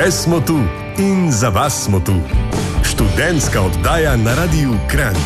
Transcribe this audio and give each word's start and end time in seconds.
Še 0.00 0.10
smo 0.10 0.38
tu 0.40 0.54
in 0.96 1.28
za 1.32 1.50
vas 1.52 1.74
smo 1.84 1.98
tu. 2.00 2.14
Študentska 2.88 3.60
oddaja 3.60 4.14
na 4.16 4.32
Radiu 4.34 4.72
Kran. 4.88 5.16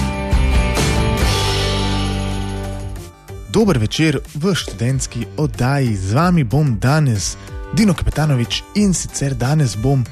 Dober 3.54 3.78
večer 3.78 4.18
v 4.34 4.54
študentski 4.54 5.26
oddaji. 5.36 5.94
Z 5.94 6.18
vami 6.18 6.42
bom 6.44 6.74
danes, 6.82 7.36
Dino 7.72 7.94
Kapetanovič, 7.94 8.64
in 8.74 8.90
sicer 8.94 9.38
danes 9.38 9.76
bom 9.78 10.02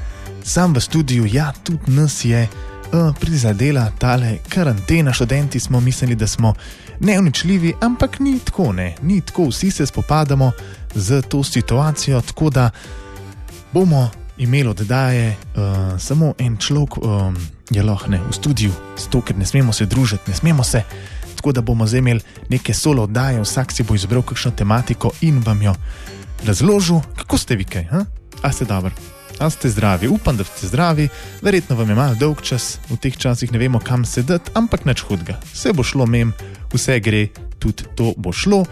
sam 0.45 0.79
v 0.79 0.81
studiu. 0.81 1.27
Ja, 1.27 1.51
tudi 1.63 1.91
nas 1.91 2.23
je 2.25 2.47
uh, 2.47 3.11
prizadela 3.19 3.91
tale 3.99 4.39
karantena. 4.47 5.11
Študenti 5.13 5.61
smo 5.61 5.81
mislili, 5.81 6.15
da 6.15 6.27
smo 6.27 6.55
neuničljivi, 7.01 7.75
ampak 7.81 8.21
ni 8.21 8.39
tako, 8.39 8.73
ne. 8.73 8.95
Ni 9.03 9.21
tako, 9.21 9.51
vsi 9.51 9.71
se 9.71 9.87
spopadamo 9.87 10.53
z 10.95 11.23
to 11.23 11.43
situacijo, 11.43 12.21
tako 12.21 12.51
da 12.51 12.71
bomo 13.73 14.22
imeli 14.39 14.69
oddaje, 14.69 15.37
uh, 15.57 16.01
samo 16.01 16.35
en 16.39 16.57
človek 16.57 16.99
um, 16.99 17.37
je 17.71 17.83
lahko 17.83 18.11
ne 18.11 18.21
v 18.21 18.33
studiu, 18.33 18.73
zato 18.97 19.21
ker 19.21 19.37
ne 19.37 19.47
smemo 19.47 19.73
se 19.73 19.87
družiti, 19.87 20.31
ne 20.31 20.35
smemo 20.35 20.65
se. 20.65 20.83
Tako 21.37 21.53
da 21.53 21.61
bomo 21.61 21.87
zdaj 21.87 21.99
imeli 21.99 22.21
neke 22.49 22.75
solo 22.75 23.03
oddaje, 23.03 23.41
vsak 23.43 23.73
si 23.73 23.83
bo 23.83 23.95
izbral 23.95 24.23
kakšno 24.23 24.51
tematiko 24.51 25.11
in 25.21 25.43
vam 25.45 25.63
jo 25.63 25.75
razložil, 26.47 27.01
kako 27.17 27.39
ste 27.39 27.57
vi 27.57 27.65
kaj, 27.65 27.85
ha? 27.91 28.05
a 28.43 28.53
ste 28.53 28.65
dobro. 28.65 28.95
A 29.39 29.51
ste 29.51 29.69
zdravi, 29.69 30.09
upam, 30.09 30.37
da 30.37 30.45
ste 30.45 30.67
zdravi, 30.67 31.09
verjetno 31.43 31.77
vam 31.77 31.89
je 31.89 31.95
malo 31.95 32.15
dolg 32.15 32.43
čas, 32.43 32.79
v 32.91 32.97
teh 32.97 33.17
časih 33.17 33.53
ne 33.53 33.59
vemo, 33.59 33.81
kam 33.81 34.05
sedeti, 34.05 34.53
ampak 34.55 34.85
nič 34.85 35.03
hudega. 35.03 35.41
Vse 35.53 35.73
bo 35.73 35.83
šlo 35.83 36.07
mem, 36.07 36.33
vse 36.73 37.01
gre, 37.01 37.29
tudi 37.59 37.89
to 37.97 38.13
bo 38.17 38.33
šlo. 38.33 38.65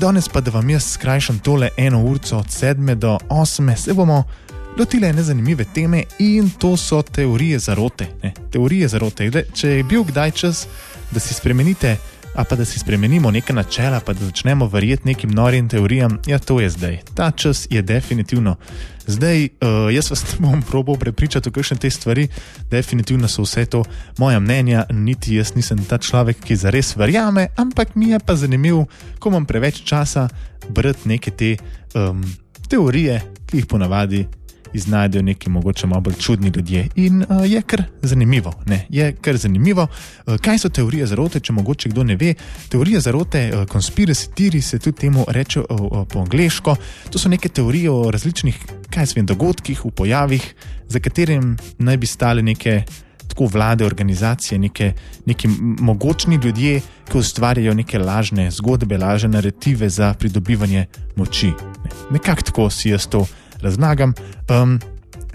Danes 0.00 0.28
pa, 0.28 0.40
da 0.40 0.50
vam 0.50 0.70
jaz 0.70 0.94
skrajšam 0.96 1.38
tole 1.38 1.70
eno 1.76 2.02
urco 2.02 2.38
od 2.38 2.46
7 2.46 2.94
do 2.94 3.18
8, 3.28 3.76
se 3.76 3.94
bomo 3.94 4.24
lotili 4.78 5.06
ene 5.06 5.22
zanimive 5.22 5.64
teme 5.74 6.04
in 6.18 6.50
to 6.50 6.76
so 6.76 7.02
teorije 7.02 7.58
zarote. 7.58 8.06
Ne? 8.22 8.32
Teorije 8.50 8.88
zarote. 8.88 9.30
Gle, 9.30 9.44
če 9.54 9.68
je 9.68 9.82
bil 9.84 10.04
kdaj 10.04 10.30
čas, 10.30 10.66
da 11.10 11.20
si 11.20 11.34
spremenite, 11.34 11.96
a 12.34 12.44
pa 12.44 12.56
da 12.56 12.64
si 12.64 12.78
spremenimo 12.78 13.30
neke 13.30 13.52
načela, 13.52 14.00
pa 14.00 14.12
da 14.12 14.24
začnemo 14.24 14.66
verjeti 14.66 15.08
nekim 15.08 15.30
norim 15.30 15.68
teorijam, 15.68 16.18
ja, 16.26 16.38
to 16.38 16.60
je 16.60 16.70
zdaj. 16.70 16.98
Ta 17.14 17.30
čas 17.30 17.66
je 17.70 17.82
definitivno. 17.82 18.56
Zdaj, 19.06 19.44
uh, 19.44 19.94
jaz 19.94 20.10
vas 20.10 20.24
bom 20.38 20.62
probal 20.62 20.96
prepričati 20.96 21.48
o 21.48 21.52
kakšne 21.52 21.76
te 21.76 21.90
stvari, 21.90 22.28
definitivno 22.70 23.28
so 23.28 23.42
vse 23.42 23.66
to 23.66 23.84
moja 24.18 24.40
mnenja, 24.40 24.84
niti 24.90 25.34
jaz 25.34 25.54
nisem 25.54 25.84
ta 25.84 25.98
človek, 25.98 26.40
ki 26.44 26.56
zares 26.56 26.96
verjame, 26.96 27.48
ampak 27.56 27.94
mi 27.94 28.10
je 28.10 28.18
pa 28.18 28.36
zanimivo, 28.36 28.86
ko 29.18 29.28
imam 29.28 29.46
preveč 29.46 29.82
časa 29.84 30.28
brati 30.68 31.08
neke 31.08 31.30
te 31.30 31.56
um, 31.94 32.22
teorije, 32.68 33.22
ki 33.46 33.56
jih 33.56 33.66
ponavadi 33.66 34.26
iznajdejo 34.72 35.22
neki 35.22 35.50
mogoče 35.50 35.86
malo 35.86 36.00
bolj 36.00 36.14
čudni 36.14 36.52
ljudje. 36.54 36.88
In 36.94 37.22
uh, 37.22 37.50
je 37.50 37.62
kar 37.62 37.82
zanimivo. 38.02 38.52
Je 38.88 39.12
kar 39.12 39.36
zanimivo, 39.36 39.86
uh, 40.26 40.36
kaj 40.36 40.58
so 40.58 40.68
teorije 40.68 41.06
zarote, 41.06 41.40
če 41.40 41.52
mogoče 41.52 41.88
kdo 41.88 42.04
ne 42.04 42.16
ve. 42.16 42.34
Teorije 42.68 43.00
zarote, 43.00 43.50
uh, 43.54 43.68
conspiracy 43.68 44.30
theory 44.36 44.60
se 44.60 44.78
tudi 44.78 44.98
temu 44.98 45.24
reče 45.28 45.60
uh, 45.60 45.80
uh, 45.80 46.06
po 46.08 46.20
angliško. 46.20 46.76
To 47.10 47.18
so 47.18 47.28
neke 47.28 47.48
teorije 47.48 47.90
o 47.90 48.10
različnih, 48.10 48.58
kaj 48.90 49.06
svem, 49.06 49.26
dogodkih, 49.26 49.84
v 49.84 49.90
pojavih, 49.90 50.54
za 50.88 51.00
katerim 51.00 51.56
naj 51.78 51.96
bi 51.96 52.06
stale 52.06 52.42
neke. 52.42 52.82
Tako 53.30 53.46
vlade, 53.46 53.84
organizacije, 53.86 54.58
neke, 54.58 54.92
neki 55.26 55.48
mogočni 55.78 56.36
ljudje, 56.42 56.80
ki 57.12 57.18
ustvarjajo 57.18 57.74
neke 57.74 57.98
lažne 57.98 58.50
zgodbe, 58.50 58.98
lažne 58.98 59.28
narative 59.28 59.88
za 59.88 60.14
pridobivanje 60.18 60.86
moči. 61.16 61.52
Ne. 61.84 61.90
Nekako 62.10 62.42
tako 62.42 62.70
si 62.70 62.90
jaz 62.90 63.06
to 63.06 63.26
razlagam. 63.62 64.14
Um, 64.48 64.80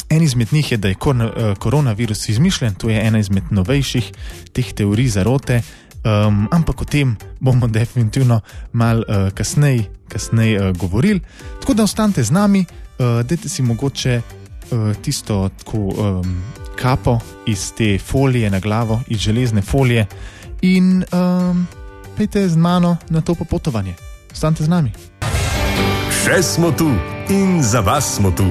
en 0.10 0.22
izmed 0.22 0.48
njih 0.52 0.72
je, 0.72 0.78
da 0.78 0.88
je 0.88 0.96
uh, 1.06 1.58
koronavirus 1.58 2.30
izmišljen, 2.30 2.76
to 2.76 2.90
je 2.90 3.08
ena 3.08 3.20
izmed 3.20 3.44
novejših 3.52 4.12
teh 4.54 4.74
teorij 4.74 5.08
zarote, 5.08 5.62
um, 6.06 6.48
ampak 6.52 6.82
o 6.82 6.86
tem 6.86 7.18
bomo 7.40 7.68
definitivno 7.80 8.42
malo 8.74 9.04
uh, 9.08 9.34
kasneje 9.34 9.84
kasnej, 10.08 10.58
uh, 10.58 10.78
govorili. 10.78 11.22
Tako 11.62 11.74
da 11.74 11.84
ostanite 11.84 12.24
z 12.24 12.32
nami, 12.32 12.66
uh, 13.00 13.06
dajte 13.26 13.50
si 13.50 13.62
mogoče 13.62 14.22
uh, 14.22 14.96
tisto 15.02 15.50
tako, 15.58 15.78
um, 15.78 16.44
kapo 16.76 17.20
iz 17.46 17.74
te 17.78 17.98
folije 17.98 18.50
na 18.50 18.60
glavo, 18.60 19.02
iz 19.08 19.20
železne 19.20 19.62
folije 19.62 20.08
in 20.62 21.04
um, 21.14 21.68
pejte 22.18 22.50
z 22.50 22.58
mano 22.58 22.98
na 23.10 23.22
to 23.22 23.36
popotovanje. 23.36 23.94
Ostanite 24.32 24.64
z 24.64 24.68
nami. 24.68 24.92
Še 26.24 26.42
smo 26.44 26.72
tu 26.72 27.15
in 27.30 27.64
za 27.64 27.80
vas 27.80 28.16
smo 28.16 28.32
tu. 28.32 28.46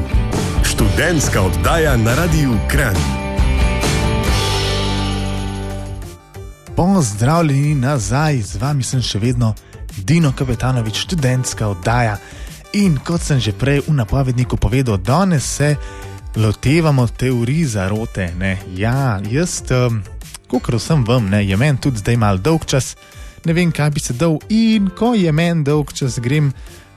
Študentska 0.65 1.43
oddaja 1.43 1.97
na 1.97 2.15
Radiu 2.15 2.51
Kran. 2.71 2.97
Pozdravljeni 6.77 7.75
nazaj, 7.75 8.43
z 8.43 8.57
vami 8.57 8.83
sem 8.83 9.03
še 9.03 9.19
vedno 9.19 9.55
Dino 9.97 10.33
Kapetanovič, 10.37 10.99
študentska 11.07 11.69
oddaja. 11.69 12.17
In 12.73 12.99
kot 12.99 13.23
sem 13.23 13.41
že 13.41 13.53
prej 13.53 13.87
v 13.87 13.95
napovedniku 13.95 14.57
povedal, 14.57 14.99
danes 14.99 15.45
se 15.45 15.77
lotevamo 16.37 17.06
teorij 17.06 17.65
zarote. 17.65 18.33
Ne? 18.39 18.59
Ja, 18.75 19.21
jaz, 19.31 19.62
um, 19.71 20.03
kot 20.51 20.67
sem 20.83 21.05
vam, 21.05 21.31
ne, 21.31 21.45
je 21.47 21.56
meni 21.56 21.79
tudi 21.79 21.99
zdaj 21.99 22.17
mal 22.17 22.39
dolg 22.39 22.67
čas, 22.67 22.97
ne 23.45 23.53
vem, 23.53 23.73
kaj 23.73 23.91
bi 23.91 24.01
se 24.01 24.12
dal. 24.12 24.39
In 24.49 24.91
ko 24.91 25.15
je 25.15 25.33
meni 25.33 25.65
dolg 25.65 25.93
čas, 25.95 26.19
grem 26.19 26.53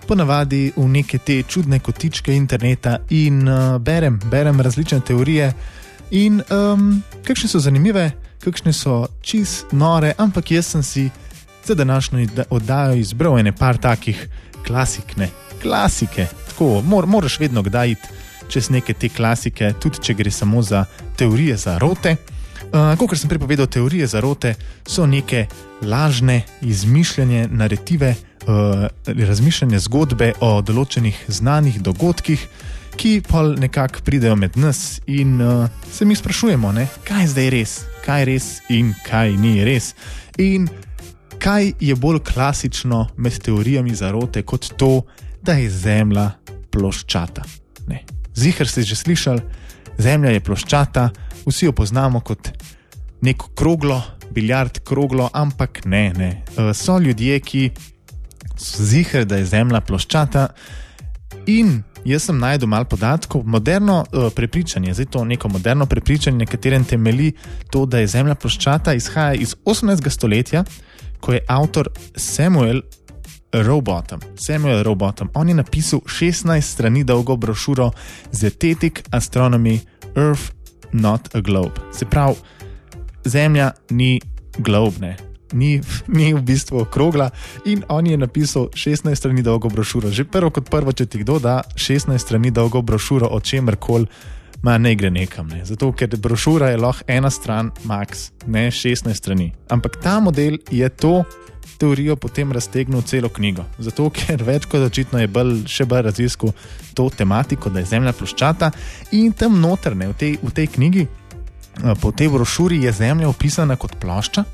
ponavadi 0.07 0.71
v 0.75 0.87
neke 0.87 1.17
te 1.17 1.41
čudne 1.43 1.79
kotičke 1.79 2.33
interneta 2.33 2.97
in 3.09 3.47
uh, 3.47 3.77
berem, 3.81 4.19
berem 4.31 4.61
različne 4.61 4.99
teorije. 4.99 5.51
In 6.11 6.41
um, 6.49 7.01
kakšne 7.27 7.49
so 7.51 7.59
zanimive, 7.59 8.11
kakšne 8.43 8.73
so 8.73 9.07
čist 9.21 9.73
nore, 9.75 10.13
ampak 10.17 10.51
jaz 10.51 10.71
sem 10.71 10.83
si 10.83 11.09
za 11.65 11.75
današnjo 11.75 12.45
oddajo 12.49 12.95
izbral 12.95 13.39
ene 13.39 13.51
par 13.51 13.77
takih 13.77 14.27
klasik, 14.67 15.17
ne, 15.17 15.29
klasike. 15.61 16.27
Tako, 16.47 16.81
mor, 16.81 17.05
moraš 17.05 17.39
vedno 17.39 17.61
kdaj 17.61 17.91
iti 17.91 18.07
čez 18.47 18.69
neke 18.69 18.93
te 18.93 19.09
klasike, 19.09 19.73
tudi 19.79 19.99
če 20.01 20.13
gre 20.13 20.31
samo 20.31 20.61
za 20.61 20.85
teorije 21.17 21.57
zarote. 21.57 22.15
Uh, 22.67 22.97
kot 22.99 23.17
sem 23.19 23.29
prepovedal, 23.29 23.67
teorije 23.67 24.07
zarote 24.07 24.55
so 24.87 25.05
neke 25.05 25.45
lažne, 25.81 26.41
izmišljene 26.61 27.47
narative, 27.51 28.15
uh, 28.47 28.87
razmišljanje 29.05 29.79
zgodbe 29.85 30.31
o 30.41 30.61
določenih 30.61 31.25
znanih 31.27 31.81
dogodkih, 31.83 32.47
ki 32.97 33.21
pa 33.27 33.43
nekako 33.53 34.01
pridejo 34.01 34.35
med 34.35 34.57
nas 34.57 34.99
in 35.05 35.37
uh, 35.41 35.69
se 35.93 36.05
mi 36.05 36.15
sprašujemo, 36.17 36.71
ne, 36.73 36.87
kaj 37.05 37.21
je 37.23 37.29
zdaj 37.35 37.49
res, 37.53 37.77
kaj 38.05 38.23
je 38.23 38.29
res 38.31 38.49
in 38.73 38.95
kaj 39.05 39.37
ni 39.37 39.59
res. 39.67 39.93
In 40.41 40.65
kaj 41.37 41.73
je 41.79 41.95
bolj 41.95 42.23
klasično 42.25 43.05
med 43.17 43.37
teorijami 43.45 43.93
zarote 43.95 44.41
kot 44.41 44.71
to, 44.77 45.05
da 45.45 45.53
je 45.59 45.69
Zemlja 45.69 46.31
ploščata. 46.73 47.45
Zihar 48.37 48.69
ste 48.69 48.85
že 48.85 48.93
slišali, 48.93 49.41
Zemlja 49.97 50.35
je 50.35 50.41
ploščata, 50.45 51.09
vsi 51.47 51.65
jo 51.65 51.73
poznamo 51.73 52.21
kot 52.21 52.51
neko 53.25 53.49
kroglo, 53.57 53.97
biljard 54.29 54.77
kroglo, 54.85 55.29
ampak 55.33 55.85
ne, 55.89 56.13
ne. 56.13 56.29
Uh, 56.53 56.69
so 56.77 56.99
ljudje, 57.01 57.39
ki 57.41 57.63
zihar, 58.59 59.25
da 59.25 59.37
je 59.37 59.45
Zemlja 59.45 59.81
ploščata. 59.81 60.47
In 61.47 61.81
jaz 62.05 62.27
sem 62.27 62.39
najdel 62.39 62.67
malo 62.67 62.85
podatkov, 62.85 63.43
moderno 63.45 64.01
uh, 64.01 64.27
prepričanje, 64.35 64.93
zdaj 64.93 65.05
to 65.11 65.23
neko 65.25 65.49
moderno 65.49 65.85
prepričanje, 65.85 66.37
na 66.37 66.45
katerem 66.45 66.85
temelji 66.85 67.33
to, 67.71 67.85
da 67.85 67.99
je 67.99 68.07
Zemlja 68.07 68.35
ploščata, 68.35 68.93
izhaja 68.93 69.33
iz 69.33 69.55
18. 69.65 70.09
stoletja, 70.09 70.63
ko 71.19 71.33
je 71.33 71.43
avtor 71.47 71.89
Samuel 72.15 72.81
Robotom. 73.53 74.21
Samuel 74.35 74.83
Robotom. 74.83 75.29
On 75.33 75.49
je 75.49 75.55
napisal 75.55 75.99
16 76.05 76.61
strani 76.61 77.03
dolgo 77.03 77.35
brošuro 77.35 77.91
Zetetic 78.31 79.03
Astronomy 79.11 79.79
Earth 80.15 80.51
Not 80.91 81.35
a 81.35 81.39
Globe. 81.39 81.81
Se 81.93 82.05
pravi, 82.05 82.35
Zemlja 83.25 83.71
ni 83.89 84.21
globne, 84.57 85.17
ni, 85.53 85.81
ni 86.07 86.33
v 86.33 86.41
bistvu 86.41 86.81
okrogla. 86.85 87.29
In 87.65 87.83
on 87.89 88.07
je 88.07 88.17
napisal 88.17 88.69
16 88.73 89.15
strani 89.15 89.43
dolgo 89.43 89.69
brošuro. 89.69 90.11
Že 90.11 90.25
prvo 90.25 90.51
kot 90.51 90.69
prvo, 90.69 90.91
če 90.91 91.05
ti 91.05 91.21
kdo 91.23 91.39
da 91.39 91.61
16 91.75 92.17
strani 92.17 92.51
dolgo 92.51 92.81
brošuro 92.81 93.27
o 93.31 93.39
čemer 93.39 93.75
koli, 93.75 94.07
ma 94.61 94.77
ne 94.77 94.95
gre 94.95 95.09
nekam. 95.09 95.47
Ne. 95.47 95.65
Zato, 95.65 95.91
ker 95.91 96.17
brošura 96.17 96.71
je 96.73 96.77
lahko 96.81 97.05
ena 97.07 97.29
stran, 97.29 97.71
max, 97.85 98.31
ne 98.47 98.67
16 98.71 99.13
strani. 99.13 99.51
Ampak 99.69 100.01
ta 100.03 100.19
model 100.19 100.57
je 100.71 100.89
to. 100.89 101.23
Teorijo 101.77 102.15
potem 102.17 102.49
raztegnil 102.51 103.03
celo 103.05 103.29
knjigo. 103.29 103.61
Zato, 103.77 104.07
ker 104.09 104.41
več 104.41 104.65
kot 104.65 104.81
očitno 104.81 105.19
je 105.21 105.27
bolj, 105.29 105.59
še 105.69 105.85
bolj 105.85 106.07
raziskal 106.07 106.55
to 106.97 107.05
tematiko, 107.13 107.69
da 107.69 107.83
je 107.83 107.91
Zemlja 107.91 108.15
ploščata 108.17 108.71
in 109.13 109.35
tam 109.37 109.59
notrne 109.61 110.07
v 110.09 110.15
tej, 110.17 110.31
v 110.41 110.53
tej 110.57 110.71
knjigi, 110.73 111.05
po 112.01 112.11
tej 112.11 112.31
brošuri 112.33 112.81
je 112.81 112.91
Zemlja 112.91 113.29
opisana 113.29 113.77
kot 113.77 113.93
plošča, 114.01 114.45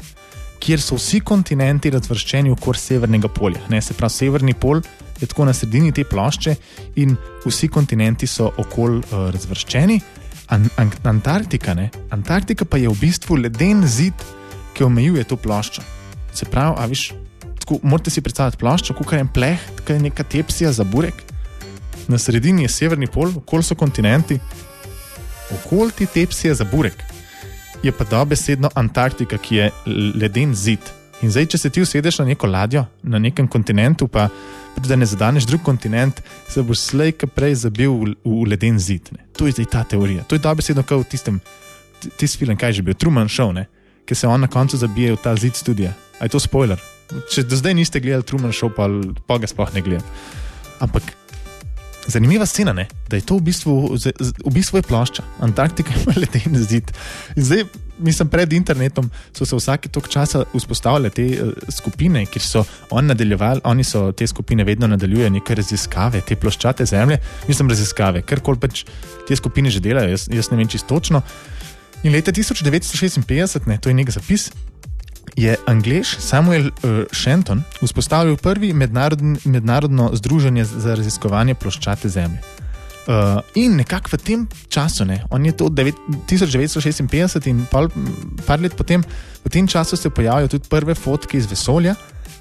kjer 0.64 0.82
so 0.82 0.96
vsi 0.96 1.20
kontinenti 1.26 1.92
razvrščeni 1.92 2.52
okoli 2.54 2.80
severnega 2.80 3.28
polja. 3.28 3.62
Ne, 3.70 3.82
se 3.84 3.96
pravi, 3.98 4.16
severni 4.16 4.54
pol 4.56 4.80
je 5.20 5.28
tako 5.28 5.48
na 5.48 5.54
sredini 5.54 5.92
te 5.92 6.06
plošče 6.08 6.56
in 7.04 7.16
vsi 7.46 7.68
kontinenti 7.72 8.28
so 8.28 8.50
okoli 8.64 9.02
uh, 9.02 9.28
razvrščeni. 9.36 10.00
An 10.54 10.68
An 10.78 10.92
Antarktika, 11.10 11.74
ne? 11.74 11.90
Antarktika 12.12 12.66
pa 12.66 12.78
je 12.78 12.92
v 12.92 13.00
bistvu 13.00 13.40
leden 13.42 13.84
zid, 13.88 14.26
ki 14.76 14.86
omejuje 14.88 15.24
to 15.28 15.38
ploščo. 15.40 15.84
Se 16.34 16.46
pravi, 16.50 16.76
a 16.80 16.88
viš, 16.90 17.12
tako, 17.62 17.80
morate 17.84 18.12
si 18.12 18.22
predstavljati 18.22 18.60
ploščo, 18.62 18.96
kot 18.98 19.14
je 19.14 19.24
pleh, 19.34 19.70
kot 19.80 19.94
je 19.94 20.00
neka 20.04 20.24
tepsija 20.24 20.72
za 20.76 20.84
burek. 20.84 21.24
Na 22.12 22.20
sredini 22.20 22.66
je 22.66 22.72
severni 22.72 23.08
pol, 23.08 23.32
okoli 23.44 23.64
so 23.64 23.76
kontinenti, 23.80 24.40
okoli 25.60 25.92
te 25.98 26.10
tepsije 26.20 26.56
za 26.60 26.68
burek. 26.68 27.04
Je 27.84 27.92
pa 27.92 28.06
dobesedno 28.08 28.70
Antarktika, 28.76 29.38
ki 29.38 29.56
je 29.56 29.72
leden 30.16 30.56
zid. 30.56 30.80
In 31.22 31.32
zdaj, 31.32 31.50
če 31.52 31.58
se 31.58 31.70
ti 31.70 31.82
usedeš 31.84 32.22
na 32.22 32.26
neko 32.32 32.48
ladjo, 32.48 32.86
na 33.04 33.20
nekem 33.20 33.48
kontinentu, 33.48 34.08
pa 34.08 34.30
da 34.88 34.96
ne 34.96 35.06
zadaneš 35.08 35.48
drug 35.48 35.62
kontinent, 35.64 36.22
se 36.50 36.64
boš 36.64 36.80
slej, 36.90 37.14
ki 37.20 37.28
prej 37.32 37.56
zabil 37.66 37.92
v, 37.92 38.14
v 38.24 38.48
leden 38.54 38.80
zid. 38.80 39.12
Ne. 39.16 39.28
To 39.36 39.48
je 39.48 39.56
zdaj 39.56 39.68
ta 39.72 39.84
teorija. 39.84 40.24
To 40.28 40.36
je 40.36 40.44
dobesedno 40.44 40.84
kot 40.88 41.04
v 41.06 41.10
tistem, 41.12 41.40
tisti 42.20 42.40
film, 42.40 42.56
kaj 42.60 42.80
že 42.80 42.86
bil, 42.88 42.96
Truman 42.96 43.32
Show, 43.32 43.52
ki 44.08 44.16
se 44.16 44.28
on 44.28 44.42
na 44.42 44.48
koncu 44.48 44.80
zabije 44.80 45.16
v 45.16 45.22
ta 45.24 45.36
zid 45.36 45.56
studia. 45.56 45.94
A 46.20 46.28
je 46.28 46.36
to 46.36 46.40
spoiler? 46.40 46.80
Če 47.32 47.44
do 47.44 47.60
zdaj 47.60 47.76
niste 47.76 48.00
gledali 48.00 48.24
Truman 48.24 48.56
Show, 48.56 48.72
pa, 48.72 48.88
pa 49.28 49.40
ga 49.40 49.48
sploh 49.48 49.72
ne 49.76 49.84
gledate. 49.84 50.08
Ampak 50.80 51.23
Zanimiva 52.08 52.46
scena 52.46 52.74
je, 52.82 52.88
da 53.10 53.16
je 53.16 53.22
to 53.22 53.38
v 53.38 53.42
bistvu, 53.48 53.74
v 54.46 54.52
bistvu 54.52 54.78
je 54.78 54.84
plošča, 54.84 55.24
Antarktika 55.40 55.94
ima 56.04 56.14
leden 56.18 56.58
zid. 56.64 56.92
In 57.36 57.44
zdaj, 57.44 57.64
mislim, 58.00 58.28
pred 58.30 58.54
internetom 58.54 59.10
so 59.32 59.46
se 59.46 59.56
vsake 59.56 59.90
tok 59.90 60.10
časa 60.10 60.44
vzpostavljale 60.54 61.10
te 61.10 61.26
uh, 61.32 61.54
skupine, 61.70 62.26
kjer 62.26 62.44
so 62.44 62.66
oni 62.90 63.08
nadaljevali, 63.08 63.64
oni 63.64 63.84
so 63.84 64.12
te 64.12 64.28
skupine 64.28 64.64
vedno 64.64 64.88
nadaljujejo 64.88 65.30
neke 65.30 65.56
raziskave, 65.56 66.22
te 66.28 66.36
ploščate 66.36 66.86
zemlje, 66.86 67.22
mislim, 67.48 67.70
raziskave, 67.70 68.22
kar 68.22 68.44
koli 68.44 68.60
pač 68.60 68.84
te 69.28 69.36
skupine 69.36 69.72
že 69.72 69.80
delajo, 69.80 70.12
jaz, 70.18 70.28
jaz 70.32 70.52
ne 70.52 70.60
vem 70.60 70.68
čisto 70.68 70.96
točno. 70.96 71.24
In 72.04 72.12
leta 72.12 72.32
1956, 72.36 73.68
ne, 73.68 73.78
to 73.80 73.90
je 73.90 73.96
nek 73.96 74.12
zapis, 74.12 74.50
je 75.36 75.56
Anglež 75.66 76.18
Samuel 76.20 76.68
uh, 76.68 77.04
Shenton 77.14 77.64
vzpostavil 77.82 78.38
prvi 78.38 78.74
mednarodno 79.46 80.10
združenje 80.14 80.66
za 80.66 80.96
raziskovanje 80.96 81.56
ploščate 81.56 82.10
Zemlje. 82.10 82.42
Uh, 83.04 83.42
in 83.60 83.76
nekako 83.76 84.14
v 84.14 84.18
tem 84.24 84.48
času, 84.72 85.06
ne, 85.06 85.24
on 85.30 85.46
je 85.46 85.52
to 85.52 85.68
1956 85.68 87.50
in 87.52 87.66
pol, 87.68 87.90
par 88.48 88.62
let 88.64 88.78
potem, 88.80 89.04
v 89.44 89.50
tem 89.52 89.68
času 89.68 90.00
se 90.00 90.10
pojavljajo 90.10 90.48
tudi 90.56 90.70
prve 90.72 90.96
fotke 90.96 91.38
iz 91.38 91.50
vesolja, 91.52 91.98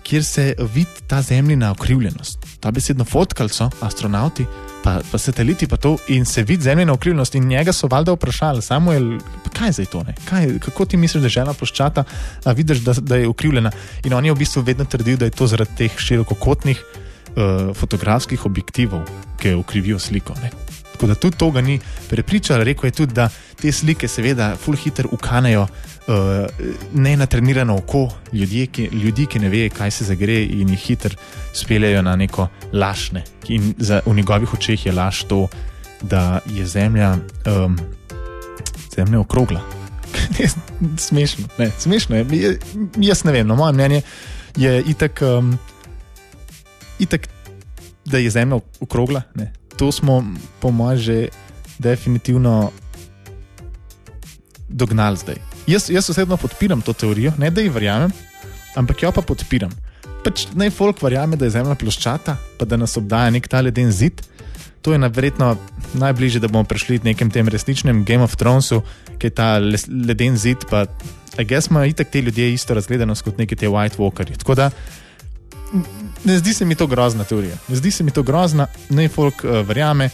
kjer 0.07 0.25
se 0.25 0.55
vidi 0.75 1.03
ta 1.07 1.23
zemljina 1.23 1.73
okrivljenost. 1.73 2.47
Ta 2.61 2.71
besedno 2.71 3.05
fotkali 3.05 3.51
so 3.51 3.71
astronauti, 3.81 4.47
pa, 4.83 5.01
pa 5.13 5.19
sateliti, 5.19 5.67
pa 5.67 5.77
to 5.77 5.97
in 6.09 6.25
se 6.25 6.43
vidi 6.43 6.63
zemljina 6.63 6.93
okrivljenost. 6.93 7.35
In 7.35 7.47
njega 7.47 7.73
so 7.73 7.87
valjda 7.91 8.13
vprašali, 8.13 8.63
samo 8.63 8.93
je, 8.93 9.19
kaj 9.53 9.69
je 9.69 9.73
zdaj 9.73 9.87
to, 9.87 10.05
kaj, 10.29 10.59
kako 10.59 10.85
ti 10.85 10.97
misliš, 10.97 11.21
da 11.21 11.27
je 11.27 11.39
žena 11.39 11.55
ploščata, 11.55 12.05
a 12.45 12.53
vidiš, 12.53 12.79
da, 12.79 12.93
da 12.93 13.17
je 13.17 13.29
okrivljena. 13.29 13.71
In 14.05 14.15
on 14.15 14.25
je 14.25 14.33
v 14.33 14.39
bistvu 14.39 14.63
vedno 14.63 14.85
trdil, 14.85 15.17
da 15.17 15.25
je 15.25 15.37
to 15.37 15.47
zaradi 15.47 15.77
teh 15.77 15.99
širokokotnih 15.99 16.83
uh, 16.83 17.77
fotografskih 17.77 18.47
objektivov, 18.47 19.07
ki 19.39 19.55
ukrivijo 19.55 19.99
sliko. 19.99 20.35
Ne. 20.43 20.51
Tako 20.93 21.07
da 21.07 21.15
tudi 21.15 21.37
to 21.37 21.51
ga 21.51 21.61
ni 21.61 21.81
prepričal, 22.11 22.63
rekel 22.63 22.87
je 22.87 22.91
tudi, 22.91 23.15
da 23.15 23.29
te 23.61 23.73
slike, 23.73 24.09
seveda, 24.09 24.57
full 24.57 24.77
hitter 24.77 25.07
ukanejo 25.11 25.63
uh, 25.63 26.47
ne 26.95 27.17
na 27.17 27.27
trenirano 27.27 27.77
oko 27.77 28.09
ljudi 28.33 28.67
ki, 28.67 28.89
ljudi, 28.93 29.27
ki 29.27 29.39
ne 29.39 29.49
ve, 29.49 29.69
kaj 29.69 29.91
se 29.91 30.05
zagre 30.05 30.43
in 30.45 30.69
jih 30.69 30.81
hitro 30.81 31.17
speljejo 31.55 32.03
na 32.03 32.17
neko 32.17 32.49
lašne. 32.73 33.25
In 33.49 33.75
za, 33.79 34.01
v 34.07 34.15
njegovih 34.15 34.55
očeh 34.55 34.87
je 34.87 34.93
laž 34.93 35.25
to, 35.29 35.49
da 36.03 36.41
je 36.47 36.67
zemlja, 36.67 37.17
um, 37.47 37.79
zemlja 38.97 39.21
okrogla. 39.21 39.61
smešno, 41.09 41.45
ne, 41.59 41.71
smešno 41.79 42.17
je. 42.17 42.27
je. 42.31 42.59
Jaz 42.97 43.25
ne 43.25 43.33
vem, 43.33 43.47
no, 43.47 43.57
moje 43.57 43.73
mnenje 43.73 44.03
je 44.57 44.83
itak, 44.83 45.23
um, 45.23 45.59
itak, 46.99 47.29
da 48.05 48.19
je 48.19 48.31
zemlja 48.31 48.59
okrogla. 48.81 49.23
Ne. 49.35 49.53
To 49.77 49.93
smo, 49.93 50.23
po 50.61 50.71
mojem, 50.71 50.99
že 50.99 51.17
definitivno 51.79 52.73
dognali 54.69 55.17
zdaj. 55.17 55.39
Jaz, 55.67 55.91
jaz 55.91 56.11
osebno 56.11 56.37
podpiram 56.37 56.81
to 56.83 56.93
teorijo, 56.93 57.33
ne 57.39 57.51
da 57.51 57.61
ji 57.61 57.69
verjamem, 57.69 58.11
ampak 58.75 59.03
jo 59.03 59.13
pa 59.13 59.23
podpiram. 59.23 59.71
Pač 60.23 60.47
naj 60.55 60.71
folk 60.71 61.03
verjame, 61.03 61.37
da 61.37 61.47
je 61.47 61.57
zemlja 61.57 61.75
ploščata, 61.79 62.37
pa 62.59 62.67
da 62.67 62.79
nas 62.79 62.97
obdaja 62.97 63.31
nek 63.35 63.49
ta 63.51 63.61
leden 63.61 63.91
zid. 63.93 64.23
To 64.83 64.95
je 64.95 64.99
verjetno 64.99 65.55
najbližje, 65.95 66.41
da 66.43 66.51
bomo 66.51 66.67
prišli 66.67 66.99
v 66.99 67.13
nekem 67.13 67.31
tem 67.31 67.47
resničnem 67.47 68.03
Game 68.07 68.23
of 68.23 68.35
Thronesu, 68.39 68.81
ki 69.19 69.31
je 69.31 69.35
ta 69.35 69.59
leden 69.63 70.39
zid. 70.39 70.67
Pa, 70.71 70.87
jaz 71.39 71.71
ima 71.71 71.85
itak 71.87 72.11
te 72.11 72.23
ljudje 72.23 72.53
isto 72.55 72.75
razgledanost 72.75 73.23
kot 73.23 73.39
neki 73.39 73.57
te 73.57 73.71
White 73.71 74.03
Walkers. 74.03 74.43
Tako 74.43 74.59
da 74.59 74.71
ne 76.25 76.39
zdi 76.39 76.55
se 76.55 76.65
mi 76.65 76.75
to 76.75 76.87
grozna 76.87 77.25
teorija. 77.25 77.57
Ne 77.69 77.77
zdi 77.77 77.91
se 77.91 78.05
mi 78.05 78.11
to 78.11 78.23
grozna, 78.23 78.67
naj 78.91 79.09
folk 79.09 79.45
uh, 79.45 79.63
verjame 79.67 80.11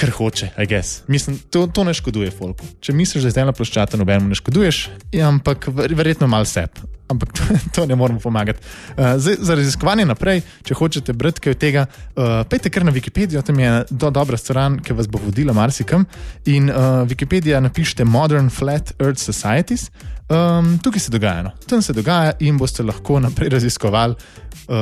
kar 0.00 0.10
hoče, 0.10 0.48
I 0.58 0.66
guess. 0.66 1.02
Mislim, 1.08 1.38
to, 1.50 1.66
to 1.66 1.84
ne 1.84 1.94
škoduje 1.94 2.30
folku. 2.30 2.64
Če 2.80 2.94
misliš, 2.96 3.24
da 3.24 3.28
je 3.28 3.36
zemlja 3.36 3.52
ploščata, 3.56 3.98
nobenemu 4.00 4.30
ne 4.30 4.38
škoduješ, 4.38 4.78
ja, 5.12 5.28
ampak 5.28 5.68
verjetno 5.74 6.28
malo 6.30 6.48
sep. 6.48 6.80
Ampak 7.10 7.32
to, 7.36 7.58
to 7.74 7.86
ne 7.90 7.98
moramo 7.98 8.20
pomagati. 8.22 8.62
Uh, 8.94 9.18
zdaj, 9.20 9.36
za 9.44 9.56
raziskovanje 9.58 10.06
naprej, 10.08 10.40
če 10.64 10.78
hočete 10.78 11.12
brati 11.12 11.44
kaj 11.44 11.56
od 11.56 11.60
tega, 11.60 11.84
uh, 11.90 12.40
pejte 12.48 12.72
kar 12.72 12.86
na 12.86 12.94
Wikipedijo, 12.96 13.42
tam 13.44 13.60
je 13.60 13.72
do 13.90 14.12
dobra 14.14 14.40
stran, 14.40 14.78
ki 14.84 14.96
vas 14.96 15.10
bo 15.10 15.20
vodila 15.26 15.52
marsikam. 15.56 16.06
In 16.48 16.70
uh, 16.70 17.02
Wikipedija 17.10 17.60
napišete 17.60 18.08
Modern 18.08 18.48
Flat 18.54 18.94
Earth 18.98 19.20
Societies. 19.20 19.90
Um, 20.30 20.78
tukaj 20.78 21.00
se 21.00 21.10
dogaja, 21.10 21.42
no. 21.42 21.50
tam 21.66 21.82
se 21.82 21.92
dogaja 21.92 22.32
in 22.38 22.58
boste 22.58 22.82
lahko 22.82 23.20
naprej 23.20 23.48
raziskovali, 23.48 24.14
uh, 24.14 24.76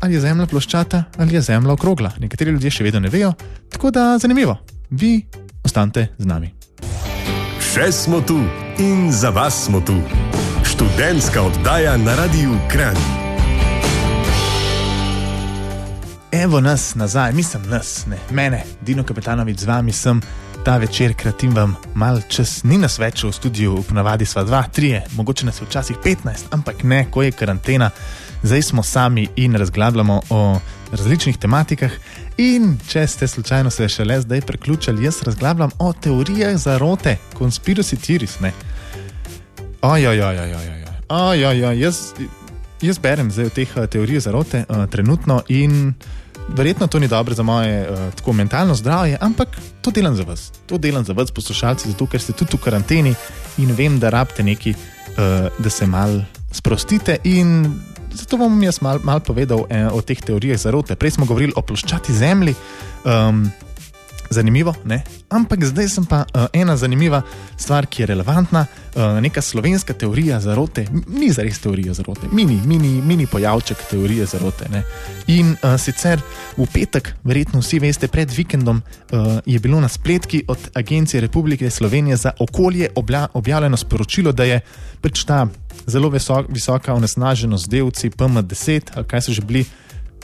ali 0.00 0.14
je 0.14 0.20
Zemlja 0.20 0.46
ploščata 0.46 1.04
ali 1.18 1.34
je 1.34 1.40
Zemlja 1.40 1.72
okrogla. 1.72 2.10
Nekateri 2.18 2.50
ljudje 2.50 2.70
še 2.70 2.84
vedno 2.84 3.00
ne 3.00 3.08
vejo, 3.08 3.32
tako 3.70 3.92
da 3.94 4.16
zanimivo. 4.18 4.56
Vi 4.90 5.20
ostanite 5.62 6.08
z 6.18 6.26
nami. 6.26 6.50
Še 7.62 7.92
smo 7.92 8.18
tu 8.26 8.40
in 8.82 9.12
za 9.12 9.30
vas 9.30 9.54
smo 9.68 9.80
tu. 9.80 10.00
Študentska 10.66 11.46
oddaja 11.46 11.94
na 11.96 12.16
Radiu 12.18 12.58
Kran. 12.66 12.98
Evo 16.32 16.60
nas 16.60 16.94
nazaj, 16.94 17.32
mislim 17.32 17.70
nas, 17.70 18.06
ne 18.06 18.18
mene, 18.30 18.64
Dino 18.82 19.06
Kapitanovič, 19.06 19.62
z 19.62 19.70
vami 19.70 19.92
sem 19.92 20.20
ta 20.64 20.76
večer, 20.76 21.14
kratim 21.14 21.54
vam 21.54 21.76
mal 21.94 22.20
čas, 22.28 22.62
ni 22.64 22.78
nas 22.78 22.98
več 22.98 23.24
v 23.24 23.32
studiu, 23.32 23.82
ponavadi 23.88 24.26
sva 24.26 24.44
dva, 24.44 24.62
tri, 24.72 24.94
mogoče 25.16 25.46
nas 25.46 25.60
je 25.60 25.66
včasih 25.66 25.96
15, 26.04 26.50
ampak 26.50 26.82
ne, 26.84 27.04
ko 27.10 27.22
je 27.22 27.32
karantena 27.32 27.90
zdaj 28.42 28.62
smo 28.62 28.82
sami 28.82 29.28
in 29.36 29.54
razglabljamo 29.54 30.20
o 30.30 30.58
različnih 30.92 31.38
tematikah. 31.38 31.92
In 32.36 32.76
če 32.88 33.06
ste 33.06 33.28
slučajno 33.28 33.70
se 33.70 33.88
šele 33.88 34.20
zdaj 34.20 34.40
priključili, 34.40 35.04
jaz 35.04 35.22
razglabljam 35.22 35.70
o 35.78 35.92
teorijah 35.92 36.56
zarote, 36.56 37.16
konspiracy 37.38 37.96
theories. 37.96 38.38
Ojoj, 41.08 41.80
jaz, 41.80 42.12
jaz 42.82 42.98
berem 42.98 43.30
zdaj 43.30 43.46
o 43.46 43.50
teh 43.50 43.76
eh, 43.76 43.86
teorijah 43.86 44.22
zarote 44.22 44.64
uh, 44.68 44.86
trenutno 44.90 45.42
in. 45.48 45.94
Verjetno 46.48 46.86
to 46.86 46.98
ni 46.98 47.08
dobro 47.08 47.34
za 47.34 47.42
moje 47.42 47.90
uh, 47.90 48.14
tako 48.14 48.32
mentalno 48.32 48.74
zdravje, 48.74 49.18
ampak 49.20 49.48
to 49.80 49.90
delam 49.90 50.16
za 50.16 50.22
vas. 50.22 50.52
To 50.66 50.78
delam 50.78 51.04
za 51.04 51.12
vas, 51.12 51.30
poslušalci, 51.30 51.88
zato 51.88 52.06
ker 52.06 52.20
ste 52.20 52.32
tudi 52.32 52.56
v 52.56 52.64
karanteni 52.64 53.14
in 53.58 53.72
vem, 53.76 53.98
da 54.00 54.10
rabite 54.10 54.42
nekaj, 54.42 54.72
uh, 54.72 55.48
da 55.58 55.70
se 55.70 55.86
mal 55.86 56.20
sprostite 56.52 57.18
in 57.24 57.80
zato 58.12 58.36
bom 58.36 58.62
jaz 58.62 58.80
malo 58.80 59.00
mal 59.04 59.20
povedal 59.20 59.66
eh, 59.70 59.86
o 59.92 60.00
teh 60.02 60.18
teorijah 60.20 60.58
zarote. 60.58 60.96
Prej 60.96 61.18
smo 61.18 61.26
govorili 61.26 61.52
o 61.56 61.62
ploščati 61.62 62.14
zemlji. 62.14 62.54
Um, 63.04 63.50
Zanimivo, 64.30 64.74
ne? 64.84 65.02
ampak 65.28 65.64
zdaj 65.64 65.88
sem 65.88 66.04
pa 66.04 66.24
uh, 66.24 66.46
ena 66.52 66.76
zanimiva 66.76 67.22
stvar, 67.56 67.86
ki 67.86 68.02
je 68.02 68.06
relevantna, 68.06 68.66
uh, 68.68 69.16
neka 69.24 69.40
slovenska 69.42 69.94
teorija 69.94 70.40
zarote, 70.40 70.84
ni 71.08 71.30
za 71.32 71.42
res 71.42 71.60
teorija 71.64 71.94
zarote, 71.96 72.28
mini, 72.32 72.58
mini, 72.66 73.00
mini 73.02 73.26
pojavček 73.26 73.86
teorije 73.90 74.26
zarote. 74.26 74.68
Ne? 74.72 74.82
In 75.32 75.54
uh, 75.54 75.76
sicer 75.80 76.20
v 76.56 76.66
petek, 76.72 77.14
verjetno 77.24 77.62
vsi 77.64 77.80
veste, 77.80 78.08
pred 78.08 78.32
vikendom 78.36 78.82
uh, 78.82 79.38
je 79.46 79.58
bilo 79.64 79.80
na 79.80 79.88
spletki 79.88 80.42
od 80.48 80.70
Agencije 80.74 81.20
Republike 81.20 81.70
Slovenije 81.70 82.16
za 82.16 82.32
okolje 82.38 82.90
obja, 82.94 83.26
objavljeno 83.34 83.76
sporočilo, 83.76 84.32
da 84.32 84.44
je 84.44 84.60
pač 85.00 85.24
ta 85.24 85.46
zelo 85.86 86.08
visok, 86.08 86.46
visoka 86.48 86.94
onesnaženost 86.94 87.68
delci 87.70 88.10
PM10, 88.10 88.92
ali 88.94 89.08
kaj 89.08 89.24
so 89.24 89.32
že 89.32 89.42
bili, 89.42 89.64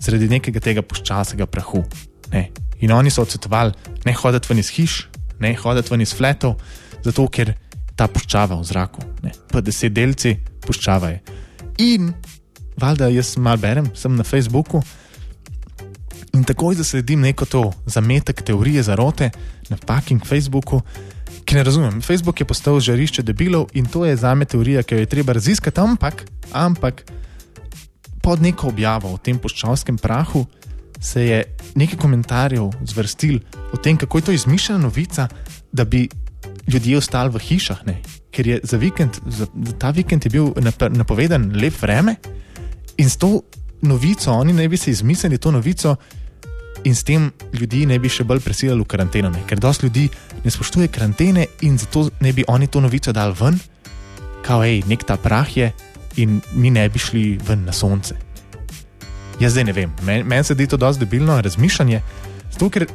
zaradi 0.00 0.28
nekega 0.28 0.60
tega 0.60 0.82
počasnega 0.82 1.46
prahu. 1.46 1.84
Ne. 2.32 2.50
In 2.84 2.92
oni 2.92 3.10
so 3.10 3.24
odsvetovali, 3.24 3.72
ne 4.04 4.12
hoditi 4.12 4.50
ven 4.50 4.60
iz 4.60 4.70
hiš, 4.76 4.98
ne 5.40 5.54
hoditi 5.56 5.92
ven 5.92 6.04
iz 6.04 6.12
fletov, 6.16 6.58
zato 7.04 7.24
ker 7.32 7.54
ta 7.96 8.08
puščava 8.10 8.58
v 8.60 8.66
zraku. 8.68 9.04
Ne. 9.24 9.32
Pa 9.50 9.62
deset 9.64 9.94
delci, 9.96 10.34
puščavajo. 10.66 11.22
In 11.84 12.12
valjda 12.80 13.08
jaz 13.14 13.36
malo 13.40 13.62
berem, 13.62 13.88
sem 13.96 14.14
na 14.18 14.26
Facebooku. 14.26 14.82
In 16.34 16.44
takoj 16.44 16.74
zasledim 16.74 17.22
neko 17.22 17.46
to 17.46 17.62
zametek 17.86 18.42
teorije 18.42 18.82
zarote 18.82 19.30
na 19.70 19.78
fucking 19.78 20.24
Facebooku, 20.26 20.82
ki 21.44 21.54
ne 21.54 21.62
razumem. 21.64 22.00
Facebook 22.02 22.40
je 22.40 22.48
postal 22.48 22.80
žarišče 22.80 23.22
debilov 23.22 23.68
in 23.78 23.86
to 23.86 24.04
je 24.04 24.16
za 24.16 24.34
me 24.34 24.44
teorija, 24.44 24.82
ki 24.82 24.94
jo 24.94 25.04
je 25.04 25.06
treba 25.06 25.32
raziskati, 25.32 25.80
ampak, 25.80 26.24
ampak 26.52 27.04
pod 28.22 28.42
neko 28.42 28.68
objavo 28.68 29.12
o 29.14 29.18
tem 29.18 29.38
puščavskem 29.38 29.98
prahu 30.00 30.44
se 31.04 31.26
je 31.26 31.44
nekaj 31.74 31.98
komentarjev 32.00 32.70
zvrstil 32.84 33.38
o 33.72 33.76
tem, 33.76 33.96
kako 33.96 34.18
je 34.18 34.24
to 34.24 34.32
izmišljena 34.32 34.80
novica, 34.80 35.28
da 35.72 35.84
bi 35.84 36.08
ljudje 36.66 36.98
ostali 36.98 37.30
v 37.30 37.38
hišah. 37.38 37.84
Ne? 37.86 38.00
Ker 38.32 38.46
je 38.46 38.60
za, 38.62 38.76
vikend, 38.76 39.20
za, 39.26 39.46
ta 39.78 39.90
vikend 39.90 40.24
je 40.24 40.30
bil 40.30 40.52
napovedan 40.90 41.52
lep 41.60 41.76
vreme 41.82 42.16
in 42.96 43.10
s 43.10 43.16
to 43.16 43.42
novico, 43.82 44.32
oni 44.32 44.52
naj 44.52 44.68
bi 44.68 44.76
se 44.76 44.90
izmislili 44.90 45.38
to 45.38 45.50
novico. 45.50 45.96
In 46.84 46.94
s 46.94 47.04
tem 47.04 47.30
ljudi 47.52 47.86
ne 47.86 47.98
bi 47.98 48.08
še 48.12 48.26
bolj 48.28 48.42
prisilili 48.44 48.80
v 48.80 48.88
karanteno, 48.88 49.30
ne? 49.32 49.44
ker 49.48 49.60
dosti 49.60 49.86
ljudi 49.86 50.08
ne 50.44 50.50
spoštuje 50.50 50.88
karantene 50.92 51.46
in 51.64 51.78
zato 51.78 52.10
ne 52.20 52.32
bi 52.32 52.44
oni 52.48 52.66
to 52.66 52.80
novico 52.80 53.12
dali 53.12 53.36
ven, 53.40 53.56
kao 54.44 54.60
hej, 54.64 54.82
nek 54.88 55.04
ta 55.08 55.16
prah 55.16 55.48
je 55.56 55.72
in 56.20 56.40
mi 56.52 56.70
ne 56.70 56.84
bi 56.88 57.00
šli 57.00 57.38
ven 57.40 57.64
na 57.64 57.72
sonce. 57.72 58.23
Jaz 59.40 59.52
zdaj 59.52 59.64
ne 59.64 59.72
vem, 59.72 59.92
meni 60.02 60.24
men 60.24 60.44
se 60.44 60.54
zdi 60.54 60.66
to 60.66 60.76
dosti 60.76 61.04
debilno 61.04 61.40
razmišljanje, 61.40 62.02
zato 62.52 62.70
ker 62.70 62.86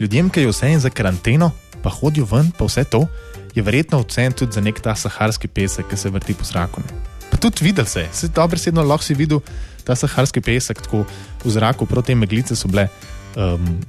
ljudem, 0.00 0.30
ki 0.30 0.40
je 0.40 0.52
vse 0.52 0.70
en 0.72 0.80
za 0.80 0.90
karanteno, 0.90 1.50
pa 1.82 1.90
hodijo 1.90 2.26
ven, 2.30 2.50
pa 2.58 2.64
vse 2.64 2.84
to, 2.84 3.06
je 3.54 3.62
verjetno 3.62 4.00
ocen 4.00 4.32
tudi 4.32 4.52
za 4.52 4.60
nek 4.60 4.80
ta 4.80 4.94
saharski 4.96 5.48
pesek, 5.48 5.88
ki 5.90 5.96
se 5.96 6.10
vrti 6.10 6.34
po 6.34 6.44
zraku. 6.44 6.82
Pa 7.30 7.36
tudi 7.36 7.64
videl 7.64 7.84
se 7.84 8.00
je, 8.00 8.08
se 8.12 8.28
dobro 8.28 8.58
sedno 8.58 8.82
lahko 8.82 9.04
si 9.04 9.14
videl 9.14 9.40
ta 9.84 9.96
saharski 9.96 10.40
pesek, 10.40 10.82
tako 10.82 11.04
v 11.44 11.50
zraku, 11.50 11.86
proti 11.86 12.14
meglice 12.14 12.56
so 12.56 12.68
bile. 12.68 12.88
Um, 13.36 13.80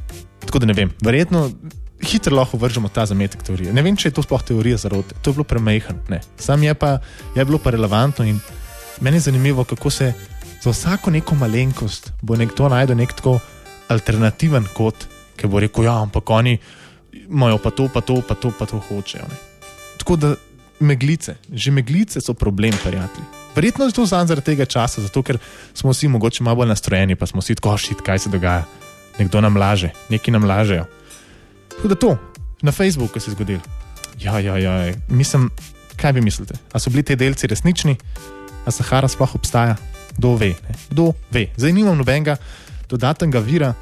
tako 0.45 0.59
da 0.59 0.65
ne 0.65 0.73
vem, 0.73 0.91
verjetno 1.03 1.49
hitro 2.03 2.35
lahko 2.35 2.57
vržemo 2.57 2.89
ta 2.89 3.05
zametek 3.05 3.43
teorije. 3.43 3.73
Ne 3.73 3.83
vem, 3.83 3.95
če 3.95 4.09
je 4.09 4.15
to 4.17 4.23
sploh 4.23 4.43
teorija 4.43 4.77
zarote, 4.79 5.15
to 5.21 5.31
je 5.31 5.39
bilo 5.39 5.43
premehen. 5.43 5.99
Sam 6.39 6.63
je 6.63 6.73
pa 6.73 6.99
je 7.35 7.45
bilo 7.45 7.59
pa 7.59 7.71
relevantno 7.75 8.25
in 8.25 8.39
meni 9.01 9.17
je 9.17 9.27
zanimivo, 9.27 9.63
kako 9.63 9.89
se 9.89 10.13
za 10.61 10.69
vsako 10.69 11.11
neko 11.11 11.35
malenkost 11.35 12.11
bo 12.21 12.35
nekdo 12.35 12.69
najdel 12.69 12.97
nek 12.97 13.13
tako 13.13 13.39
alternativen 13.89 14.67
kot, 14.73 15.07
ki 15.37 15.47
bo 15.47 15.59
rekel: 15.59 15.87
Ja, 15.87 16.01
ampak 16.01 16.29
oni 16.29 16.57
imajo 17.29 17.57
pa 17.57 17.71
to, 17.71 17.87
pa 17.93 18.01
to, 18.01 18.21
pa 18.21 18.35
to, 18.35 18.51
pa 18.59 18.65
to 18.65 18.79
hočejo. 18.79 19.25
Ne. 19.29 19.37
Tako 19.97 20.15
da 20.15 20.35
meglice, 20.79 21.35
že 21.51 21.71
meglice 21.71 22.21
so 22.21 22.33
problem, 22.33 22.73
prijatelji. 22.83 23.25
Verjetno 23.55 23.85
je 23.85 23.91
to 23.91 24.05
zaradi 24.05 24.41
tega 24.41 24.65
časa, 24.65 25.01
zato 25.01 25.23
ker 25.23 25.37
smo 25.73 25.91
vsi 25.91 26.07
mogoče 26.07 26.43
malo 26.43 26.61
bolj 26.61 26.69
nastrojeni, 26.69 27.15
pa 27.15 27.25
smo 27.25 27.41
vsi 27.41 27.55
tako 27.55 27.77
šit, 27.77 28.01
kaj 28.05 28.19
se 28.19 28.29
dogaja. 28.29 28.63
Nekdo 29.19 29.41
nam 29.41 29.57
laže, 29.57 29.89
neki 30.09 30.31
nam 30.31 30.45
lažejo. 30.47 30.85
Tako 31.75 31.87
da 31.87 31.95
to, 31.95 32.17
na 32.61 32.71
Facebooku 32.71 33.19
se 33.19 33.31
je 33.31 33.35
zgodilo. 33.35 33.61
Ja, 34.19 34.39
ja, 34.39 34.57
ja, 34.57 34.93
mislim, 35.09 35.49
kaj 35.95 36.11
vi 36.11 36.21
mislite? 36.21 36.53
A 36.71 36.79
so 36.79 36.89
bili 36.89 37.03
ti 37.03 37.15
delci 37.15 37.47
resnični, 37.47 37.97
a 38.65 38.71
Sahara 38.71 39.07
sploh 39.07 39.35
obstaja? 39.35 39.75
Kdo 40.19 40.35
ve? 40.35 40.51
Ne? 40.59 40.75
Kdo 40.91 41.13
ve? 41.31 41.47
Zdaj 41.55 41.73
nimam 41.73 41.97
nobenega 41.97 42.35
dodatnega 42.91 43.39
vira, 43.39 43.73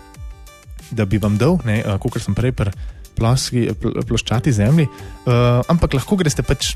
da 0.91 1.06
bi 1.06 1.17
vam 1.17 1.38
dal, 1.38 1.58
kot 2.00 2.22
sem 2.22 2.36
prej 2.38 2.53
pri 2.53 2.72
ploščati 3.17 4.53
zemlji, 4.53 4.86
uh, 4.86 5.65
ampak 5.72 5.98
lahko 5.98 6.20
greste 6.20 6.46
pač 6.46 6.75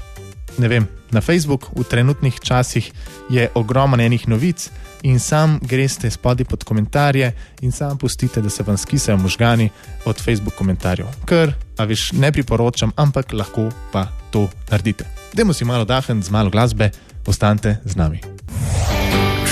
vem, 0.57 0.87
na 1.11 1.21
Facebook, 1.21 1.69
v 1.77 1.85
trenutnih 1.85 2.39
časih 2.41 2.89
je 3.29 3.45
ogromno 3.55 4.01
enih 4.01 4.27
novic 4.27 4.69
in 5.07 5.19
sam 5.19 5.59
greste 5.61 6.09
spodaj 6.11 6.45
pod 6.45 6.63
komentarje 6.63 7.31
in 7.61 7.71
sam 7.71 7.97
pustite, 7.97 8.41
da 8.41 8.49
se 8.49 8.63
vam 8.63 8.77
skisajo 8.77 9.17
možgani 9.17 9.69
od 10.05 10.17
Facebook 10.21 10.55
komentarjev. 10.55 11.07
Ker, 11.25 11.53
a 11.77 11.85
veš, 11.85 12.11
ne 12.13 12.31
priporočam, 12.31 12.91
ampak 12.95 13.33
lahko 13.33 13.69
pa 13.93 14.07
to 14.31 14.49
naredite. 14.71 15.05
Dajmo 15.33 15.53
si 15.53 15.65
malo 15.65 15.85
dahen 15.85 16.23
z 16.23 16.29
malo 16.29 16.49
glasbe, 16.49 16.91
ostanite 17.25 17.77
z 17.85 17.95
nami. 17.95 18.21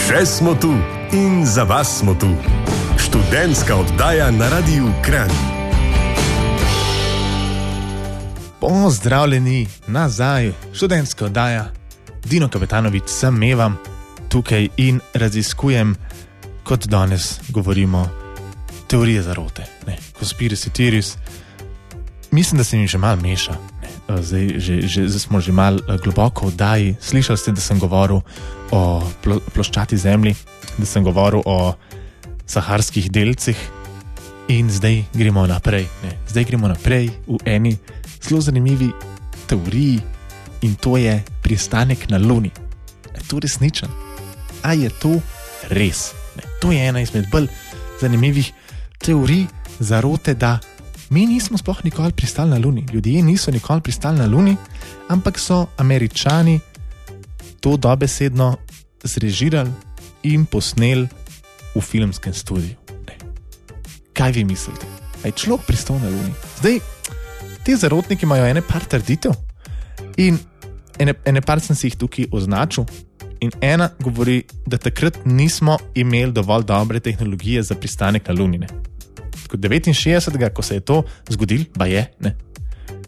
Še 0.10 0.24
smo 0.26 0.56
tu 0.58 0.72
in 1.14 1.46
za 1.46 1.62
vas 1.70 2.00
smo 2.00 2.16
tu. 2.18 2.32
Študentska 2.98 3.76
oddaja 3.78 4.32
na 4.34 4.48
Radiu 4.50 4.90
Kran. 5.06 5.30
Pozdravljeni 8.58 9.68
nazaj, 9.88 10.50
študentska 10.74 11.30
oddaja, 11.30 11.68
Dino 12.26 12.50
Kapetanovič, 12.50 13.06
sem 13.06 13.38
Mevam 13.38 13.78
tukaj 14.34 14.72
in 14.82 14.98
raziskujem, 15.14 15.94
kot 16.66 16.90
danes 16.90 17.38
govorimo, 17.54 18.08
teorije 18.90 19.22
zarote, 19.22 19.70
konspiracy 20.18 20.74
theories. 20.74 21.18
Mislim, 22.32 22.58
da 22.58 22.64
se 22.64 22.78
jim 22.78 22.88
že 22.88 22.98
malo 22.98 23.22
meša, 23.22 23.54
zdaj, 24.18 24.58
že, 24.58 24.82
že, 24.82 25.06
zdaj 25.08 25.20
smo 25.20 25.42
že 25.42 25.52
malo 25.52 25.78
eh, 25.86 26.02
globoko 26.02 26.46
v 26.46 26.48
oddaji. 26.48 26.96
Slišali 26.98 27.38
ste, 27.38 27.52
da 27.52 27.62
sem 27.62 27.80
govoril 27.80 28.26
o 28.72 29.02
plo, 29.24 29.40
ploščati 29.54 29.98
zemlji, 29.98 30.36
da 30.78 30.86
sem 30.86 31.04
govoril 31.04 31.42
o 31.46 31.74
saharskih 32.46 33.12
delcih. 33.12 33.58
In 34.50 34.70
zdaj 34.74 35.04
gremo 35.14 35.46
naprej. 35.48 35.86
Ne. 36.04 36.16
Zdaj 36.30 36.48
gremo 36.50 36.68
naprej 36.68 37.12
v 37.28 37.38
eni 37.46 37.76
zelo 38.18 38.42
zanimivi 38.42 38.90
teoriji 39.46 40.00
in 40.66 40.74
to 40.76 40.98
je 40.98 41.14
pristanek 41.44 42.10
na 42.10 42.18
Luni. 42.18 42.52
Je 43.14 43.22
to 43.30 43.40
resničen? 43.40 43.90
A 44.66 44.74
je 44.74 44.90
to 45.02 45.22
res? 45.70 46.14
Ne. 46.38 46.44
To 46.62 46.74
je 46.74 46.82
ena 46.82 47.02
izmed 47.02 47.30
bolj 47.32 47.48
zanimivih 48.02 48.52
teorij 48.98 49.46
zarote, 49.80 50.34
da 50.34 50.60
mi 51.10 51.26
nismo 51.26 51.58
sploh 51.58 51.84
nikoli 51.84 52.12
pristali 52.12 52.50
na 52.50 52.58
Luni. 52.58 52.86
Ljudje 52.94 53.24
niso 53.24 53.52
nikoli 53.52 53.82
pristali 53.82 54.18
na 54.18 54.26
Luni, 54.26 54.58
ampak 55.10 55.40
so 55.40 55.68
američani 55.78 56.60
to 57.60 57.78
dobesedno 57.78 58.58
zrežirali 59.04 59.72
in 60.24 60.46
posneli 60.46 61.08
v 61.76 61.82
filmskem 61.82 62.34
studiu. 62.34 62.76
Ne. 63.08 63.16
Kaj 64.14 64.32
vi 64.32 64.44
mislite? 64.44 64.86
Je 65.24 65.32
človek 65.32 65.68
pristal 65.68 66.00
na 66.00 66.10
Luni? 66.10 66.34
Zdaj, 66.60 66.80
ti 67.64 67.76
zarotniki 67.76 68.26
imajo 68.26 68.48
ene 68.48 68.64
par 68.64 68.84
trditev 68.88 69.36
in 70.18 70.40
ene, 71.00 71.14
ene 71.26 71.42
par 71.42 71.60
sem 71.64 71.76
si 71.76 71.92
jih 71.92 72.00
tukaj 72.00 72.32
označil. 72.32 72.88
In 73.40 73.54
ena 73.64 73.88
govori, 74.04 74.44
da 74.68 74.76
takrat 74.76 75.22
nismo 75.24 75.78
imeli 75.96 76.36
dovolj 76.36 76.66
dobre 76.68 77.00
tehnologije 77.00 77.64
za 77.64 77.76
pristanek 77.76 78.28
na 78.28 78.34
Luni. 78.36 78.68
69, 79.50 80.54
ko 80.54 80.62
se 80.62 80.76
je 80.76 80.80
to 80.80 81.04
zgodilo, 81.30 81.66
pa 81.74 81.86
je, 81.86 82.04
ne. 82.20 82.36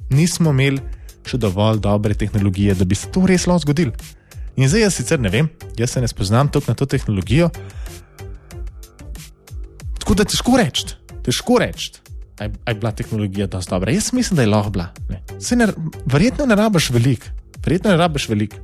nismo 0.10 0.50
imeli 0.50 0.80
še 1.28 1.38
dovolj 1.38 1.80
dobre 1.80 2.14
tehnologije, 2.14 2.76
da 2.76 2.86
bi 2.86 2.96
se 2.96 3.12
to 3.12 3.26
res 3.28 3.46
lahko 3.48 3.68
zgodilo. 3.68 3.92
In 4.56 4.70
zdaj 4.70 4.82
jaz 4.82 5.00
sicer 5.00 5.20
ne 5.20 5.30
vem, 5.30 5.50
jaz 5.78 5.96
se 5.96 6.02
ne 6.02 6.08
spoznam 6.08 6.52
toliko 6.52 6.72
na 6.72 6.76
to 6.76 6.86
tehnologijo. 6.86 7.50
Tako 10.00 10.16
da 10.18 10.26
težko 10.26 10.58
reči, 10.58 10.96
težko 11.24 11.60
reči 11.62 12.02
je 12.42 12.74
bila 12.74 12.92
tehnologija 12.92 13.48
dosti 13.48 13.70
dobra. 13.70 13.92
Jaz 13.92 14.14
mislim, 14.14 14.36
da 14.36 14.42
je 14.42 14.48
lahko 14.48 14.70
bila. 14.70 14.88
Ne, 15.10 15.68
verjetno 16.06 16.46
ne 16.46 16.56
rabiš 16.56 16.90
veliko, 16.90 17.26
verjetno 17.66 17.92
ne 17.92 17.98
rabiš 17.98 18.30
veliko. 18.30 18.58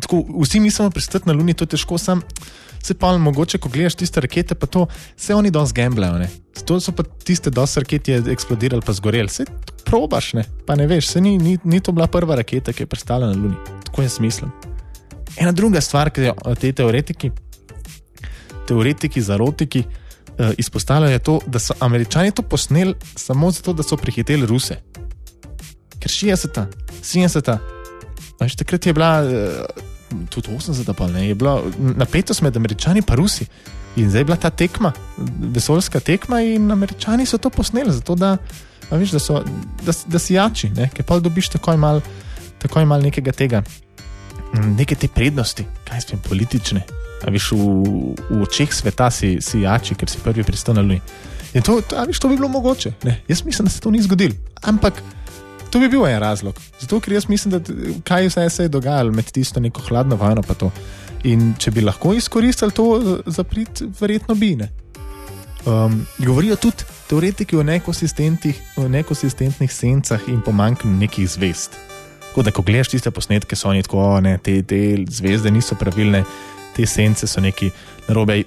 Tako, 0.00 0.24
vsi 0.40 0.60
mislimo 0.60 0.90
pristati 0.90 1.28
na 1.28 1.32
Luni, 1.32 1.54
to 1.54 1.64
je 1.64 1.74
težko, 1.76 1.98
sam 1.98 2.22
se 2.82 2.94
pa 2.94 3.18
mogoče, 3.18 3.58
ko 3.58 3.68
gledaš 3.68 3.94
tiste 3.94 4.20
rakete, 4.20 4.54
pa 4.54 4.66
to 4.66 4.86
vse 5.16 5.34
oni 5.34 5.50
dosti 5.50 5.80
gamblajo. 5.80 6.26
To 6.64 6.80
so 6.80 6.92
pa 6.92 7.02
tiste 7.02 7.50
dosti 7.50 7.80
rakete, 7.80 8.04
ki 8.04 8.12
je 8.12 8.32
eksplodirali, 8.32 8.82
pa 8.86 8.92
zgoreli. 8.92 9.28
Se 9.28 9.44
probaš, 9.84 10.32
ne? 10.32 10.44
pa 10.66 10.74
ne 10.74 10.86
veš, 10.86 11.06
se 11.06 11.20
ni, 11.20 11.38
ni, 11.38 11.58
ni 11.64 11.80
to 11.80 11.92
bila 11.92 12.06
prva 12.06 12.34
raketa, 12.34 12.72
ki 12.72 12.82
je 12.82 12.86
pristala 12.86 13.26
na 13.26 13.36
Luni. 13.36 13.56
Tako 13.84 14.02
jaz 14.02 14.20
mislim. 14.20 14.71
Ena 15.36 15.52
druga 15.52 15.80
stvar, 15.80 16.10
ki 16.10 16.28
jo 16.28 16.54
te 16.60 16.72
teoretiki, 16.72 17.30
teoretiki, 18.68 19.22
zarotiki, 19.22 19.84
uh, 19.84 20.50
izpostavljajo 20.58 21.18
to, 21.18 21.38
da 21.46 21.58
so 21.58 21.74
američani 21.80 22.30
to 22.30 22.42
posneli 22.42 22.94
samo 23.16 23.50
zato, 23.50 23.72
da 23.72 23.82
so 23.82 23.96
prehiteli 23.96 24.46
Ruse. 24.46 24.76
Ker 25.98 26.10
60, 26.10 26.64
70, 27.02 27.56
veš, 28.40 28.56
takrat 28.56 28.86
je 28.86 28.92
bila, 28.92 29.12
uh, 29.22 30.26
tudi 30.30 30.48
80, 30.48 30.92
pa 30.92 31.06
ne, 31.06 31.28
je 31.28 31.34
bila 31.34 31.62
napetost 31.78 32.42
med 32.42 32.56
američani 32.56 33.02
in 33.08 33.16
Rusi. 33.16 33.46
In 33.96 34.10
zdaj 34.10 34.20
je 34.20 34.24
bila 34.24 34.36
ta 34.36 34.50
tekma, 34.50 34.92
vesoljska 35.54 36.00
tekma, 36.00 36.40
in 36.40 36.70
američani 36.70 37.26
so 37.26 37.38
to 37.38 37.50
posneli, 37.50 37.92
zato 37.92 38.14
da, 38.14 38.36
veš, 38.90 39.10
da, 39.10 39.18
so, 39.18 39.42
da, 39.84 39.92
da 40.06 40.18
si 40.18 40.34
jači, 40.34 40.70
ne? 40.70 40.88
ker 40.94 41.04
pa 41.04 41.18
dobiš 41.20 41.48
takoj 41.48 41.76
malo 41.76 42.00
mal 42.86 43.02
nekega 43.02 43.32
tega, 43.32 43.62
neke 44.52 44.94
te 44.94 45.08
prednosti, 45.08 45.64
kaj 45.88 46.00
spem, 46.00 46.20
politične, 46.28 46.82
viš, 47.30 47.52
v, 47.52 48.14
v 48.30 48.42
očeh 48.42 48.72
sveta 48.74 49.10
si, 49.10 49.36
si 49.40 49.62
jači, 49.62 49.94
ker 49.94 50.10
si 50.10 50.20
prvi 50.22 50.44
pristal 50.44 50.76
na 50.76 50.82
Luni. 50.82 51.00
In 51.54 51.62
to, 51.62 51.80
to, 51.84 52.00
viš, 52.08 52.18
to 52.18 52.28
bi 52.28 52.36
bilo 52.36 52.48
mogoče. 52.48 52.92
Ne? 53.04 53.20
Jaz 53.28 53.44
mislim, 53.44 53.68
da 53.68 53.72
se 53.72 53.80
to 53.80 53.90
ni 53.90 54.02
zgodilo. 54.02 54.34
Ampak 54.62 55.02
To 55.72 55.80
bi 55.80 55.88
bil 55.88 56.04
en 56.06 56.18
razlog. 56.20 56.58
Zato, 56.80 57.00
ker 57.00 57.14
jaz 57.16 57.28
mislim, 57.28 57.54
da 57.54 57.60
kaj 58.04 58.26
vse 58.28 58.50
se 58.50 58.64
je 58.66 58.68
dogajalo 58.68 59.12
med 59.12 59.30
tisto 59.32 59.60
neko 59.60 59.80
hladno 59.80 60.16
vojno. 60.20 60.42
In 61.24 61.54
če 61.58 61.70
bi 61.70 61.80
lahko 61.80 62.12
izkoristili 62.14 62.74
to 62.76 63.20
za 63.26 63.44
prid, 63.44 63.80
verjetno 64.00 64.34
bi 64.34 64.56
ne. 64.56 64.68
Um, 65.64 66.06
govorijo 66.18 66.56
tudi 66.56 66.84
teoretiki 67.08 67.56
o 67.56 67.62
nekonsistentnih, 67.62 68.60
o 68.76 68.88
nekonsistentnih 68.88 69.72
sencah 69.72 70.20
in 70.28 70.42
pomanjkanju 70.42 70.96
nekih 70.96 71.30
zvest. 71.30 71.78
Tako 72.32 72.42
da, 72.42 72.50
ko 72.50 72.62
gledaš 72.64 72.88
tiste 72.88 73.10
posnetke, 73.12 73.56
so 73.60 73.68
oni 73.68 73.82
tako, 73.84 74.06
ne, 74.24 74.38
te, 74.40 74.54
te 74.64 74.78
zvezde 75.12 75.50
niso 75.52 75.76
pravilne, 75.76 76.22
te 76.72 76.86
sence 76.88 77.26
so 77.28 77.42
neki 77.44 77.68
narobe. 78.06 78.38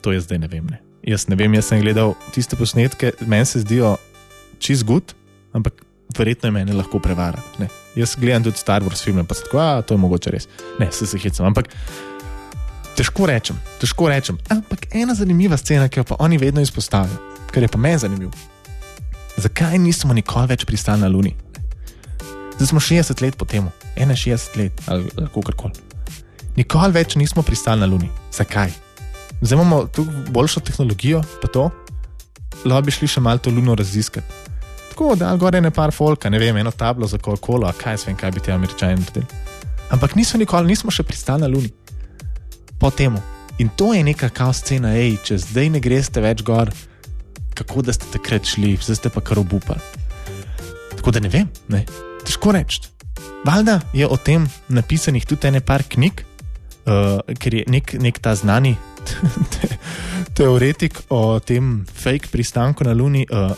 To 0.00 0.14
jaz 0.14 0.24
zdaj 0.24 0.40
ne 0.40 0.48
vem. 0.48 0.64
Ne. 0.72 0.78
Jaz 1.04 1.26
ne 1.28 1.36
vem, 1.36 1.52
jaz 1.52 1.68
sem 1.68 1.82
gledal 1.84 2.14
tiste 2.32 2.56
posnetke, 2.56 3.12
meni 3.28 3.44
se 3.44 3.60
zdijo 3.60 3.98
čist 4.64 4.88
gut, 4.88 5.12
ampak 5.52 5.84
verjetno 6.16 6.48
je 6.48 6.56
meni 6.56 6.72
lahko 6.72 7.02
prevarati. 7.04 7.68
Jaz 8.00 8.16
gledam 8.16 8.48
tudi 8.48 8.64
Star 8.64 8.80
Wars 8.80 9.04
filme, 9.04 9.26
pa 9.28 9.36
se 9.36 9.44
tako, 9.44 9.60
a 9.60 9.82
to 9.84 9.98
je 9.98 10.00
mogoče 10.00 10.32
res. 10.32 10.48
Ne, 10.80 10.88
se 10.92 11.04
se 11.06 11.20
hecam. 11.20 11.52
Ampak 11.52 11.68
težko 12.96 13.28
rečem, 13.28 13.60
težko 13.76 14.08
rečem. 14.08 14.40
Ampak 14.48 14.88
ena 14.96 15.12
zanimiva 15.14 15.60
scena, 15.60 15.92
ki 15.92 16.00
jo 16.00 16.08
pa 16.14 16.16
oni 16.24 16.40
vedno 16.40 16.64
izpostavijo, 16.64 17.20
kar 17.52 17.68
je 17.68 17.68
pa 17.68 17.78
meni 17.78 18.00
zanimivo. 18.08 18.32
Zakaj 19.36 19.76
nismo 19.78 20.16
nikoli 20.16 20.54
več 20.56 20.64
pristali 20.64 21.04
na 21.04 21.12
Luni? 21.12 21.36
Zdaj 22.56 22.66
smo 22.70 22.80
60 22.80 23.22
let 23.22 23.36
po 23.36 23.44
tem, 23.44 23.68
61 23.96 24.58
let 24.58 24.82
ali 24.86 25.10
kako 25.10 25.42
koli. 25.56 25.74
Nikoli 26.56 26.92
več 26.94 27.16
nismo 27.18 27.42
pristali 27.42 27.80
na 27.80 27.86
Luni. 27.86 28.08
Zakaj? 28.32 28.70
Zdaj 29.40 29.56
imamo 29.58 29.86
tu 29.86 30.06
boljšo 30.30 30.60
tehnologijo, 30.60 31.22
pa 31.42 31.48
to, 31.48 31.70
lahko 32.64 32.86
bi 32.86 32.94
šli 32.94 33.08
še 33.10 33.20
malo 33.20 33.42
to 33.42 33.50
luno 33.50 33.74
raziskati. 33.74 34.42
Tako 34.94 35.16
da, 35.18 35.32
gore 35.36 35.58
je 35.58 35.66
nekaj 35.66 35.90
folka, 35.90 36.30
ne 36.30 36.38
vem, 36.38 36.56
eno 36.56 36.70
tablo 36.70 37.06
za 37.06 37.18
Coca-Cola, 37.18 37.72
kaj 37.74 37.98
vem, 38.06 38.16
kaj 38.16 38.30
bi 38.30 38.40
ti 38.40 38.52
američani 38.52 39.00
naredili. 39.00 39.26
Ampak 39.90 40.14
nismo 40.14 40.38
nikoli, 40.38 40.70
nismo 40.70 40.94
še 40.94 41.02
pristali 41.02 41.42
na 41.42 41.50
Luni. 41.50 41.72
Po 42.78 42.90
tem. 42.90 43.18
In 43.58 43.68
to 43.76 43.92
je 43.94 44.02
neka 44.06 44.30
kaos 44.34 44.62
scena, 44.62 44.94
hej, 44.94 45.18
če 45.26 45.38
zdaj 45.42 45.68
ne 45.74 45.82
greste 45.82 46.22
več 46.22 46.42
gor, 46.46 46.70
kako 47.54 47.82
da 47.86 47.94
ste 47.94 48.06
takrat 48.14 48.46
šli, 48.46 48.76
zdaj 48.82 49.02
ste 49.02 49.10
pa 49.10 49.22
kar 49.22 49.38
obupali. 49.42 49.82
Tako 50.94 51.14
da 51.14 51.22
ne 51.22 51.30
vem, 51.30 51.50
ne? 51.68 51.84
Težko 52.24 52.52
reči. 52.56 52.82
Valjda 53.44 53.80
je 53.92 54.06
o 54.08 54.16
tem 54.16 54.46
napisanih 54.68 55.26
tudi 55.26 55.48
ene 55.48 55.60
par 55.60 55.84
knjig, 55.88 56.24
uh, 56.86 57.20
ker 57.38 57.60
je 57.60 57.64
nek, 57.68 57.94
nek 58.00 58.18
ta 58.24 58.34
znani 58.34 58.74
te, 59.04 59.68
teoretik 60.36 60.98
o 61.12 61.38
tem 61.40 61.84
fake 61.94 62.32
pristanku 62.32 62.84
na 62.84 62.96
Luni. 62.96 63.26
Uh, 63.30 63.52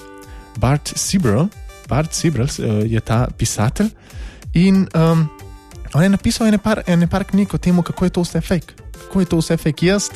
Bart 0.59 0.93
Sibrel, 0.97 1.49
Bart 1.89 2.15
Sibrel 2.17 2.49
uh, 2.49 2.83
je 2.89 3.01
ta 3.01 3.27
pisatelj 3.39 3.91
in 4.57 4.87
um, 4.97 5.29
on 5.95 6.03
je 6.03 6.09
napisal 6.09 6.49
ene 6.49 6.59
par, 6.59 6.83
ene 6.87 7.07
par 7.07 7.25
knjig 7.25 7.55
o 7.55 7.59
tem, 7.59 7.83
kako 7.83 8.05
je 8.05 8.11
to 8.11 8.25
vse 8.25 8.41
fake. 8.41 8.75
Kako 9.07 9.21
je 9.21 9.27
to 9.27 9.41
vse 9.41 9.57
fake? 9.57 9.87
Jaz, 9.87 10.09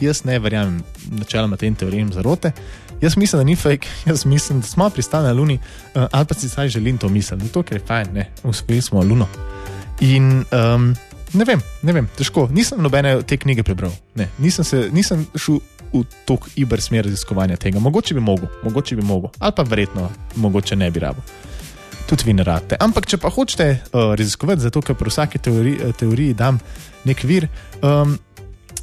jaz 0.00 0.24
ne 0.24 0.38
verjamem 0.38 0.82
načeloma 1.10 1.56
tem 1.56 1.74
teorijam 1.74 2.12
zarote. 2.12 2.52
Jaz 3.00 3.16
mislim, 3.16 3.40
da 3.40 3.44
ni 3.44 3.56
fake, 3.56 3.88
jaz 4.10 4.24
mislim, 4.26 4.60
da 4.60 4.66
smo 4.66 4.90
pristali 4.90 5.26
na 5.26 5.32
Luni, 5.32 5.58
uh, 5.94 6.02
ali 6.12 6.26
pa 6.26 6.34
si 6.34 6.48
zdaj 6.48 6.68
želim 6.68 6.98
to 6.98 7.08
misliti, 7.08 7.46
zato 7.46 7.62
ker 7.62 7.80
je 7.80 7.86
fajn, 7.86 8.12
ne, 8.12 8.30
uspeli 8.44 8.82
smo 8.82 9.02
Luno. 9.02 9.26
In 10.00 10.44
um, 10.52 10.94
ne 11.32 11.44
vem, 11.44 11.60
ne 11.82 11.92
vem, 11.92 12.08
težko, 12.16 12.48
nisem 12.52 12.82
nobene 12.82 13.22
te 13.22 13.36
knjige 13.36 13.62
prebral, 13.62 13.92
ne, 14.14 14.28
nisem, 14.38 14.64
se, 14.64 14.88
nisem 14.92 15.26
šel 15.36 15.60
v 15.92 16.04
to 16.24 16.38
iber 16.56 16.80
smer 16.80 17.04
raziskovanja 17.04 17.56
tega. 17.56 17.80
Mogoče 17.80 18.14
bi 18.14 18.20
mogel, 18.20 18.48
mogoče 18.62 18.96
bi 18.96 19.02
mogel, 19.02 19.30
ali 19.38 19.52
pa 19.56 19.62
verjetno, 19.62 20.10
mogoče 20.36 20.76
ne 20.76 20.90
bi 20.90 21.00
rabo. 21.00 21.22
Tudi 22.06 22.24
vi 22.26 22.32
ne 22.32 22.44
rade. 22.44 22.76
Ampak, 22.80 23.06
če 23.06 23.18
pa 23.18 23.30
hočete 23.30 23.70
uh, 23.70 24.12
raziskovati, 24.18 24.60
zato 24.60 24.82
ker 24.82 24.94
pri 24.98 25.10
vsaki 25.10 25.38
teoriji, 25.38 25.78
eh, 25.82 25.92
teoriji 25.98 26.34
dam 26.34 26.58
nek 27.04 27.24
vir, 27.24 27.48
um, 27.82 28.16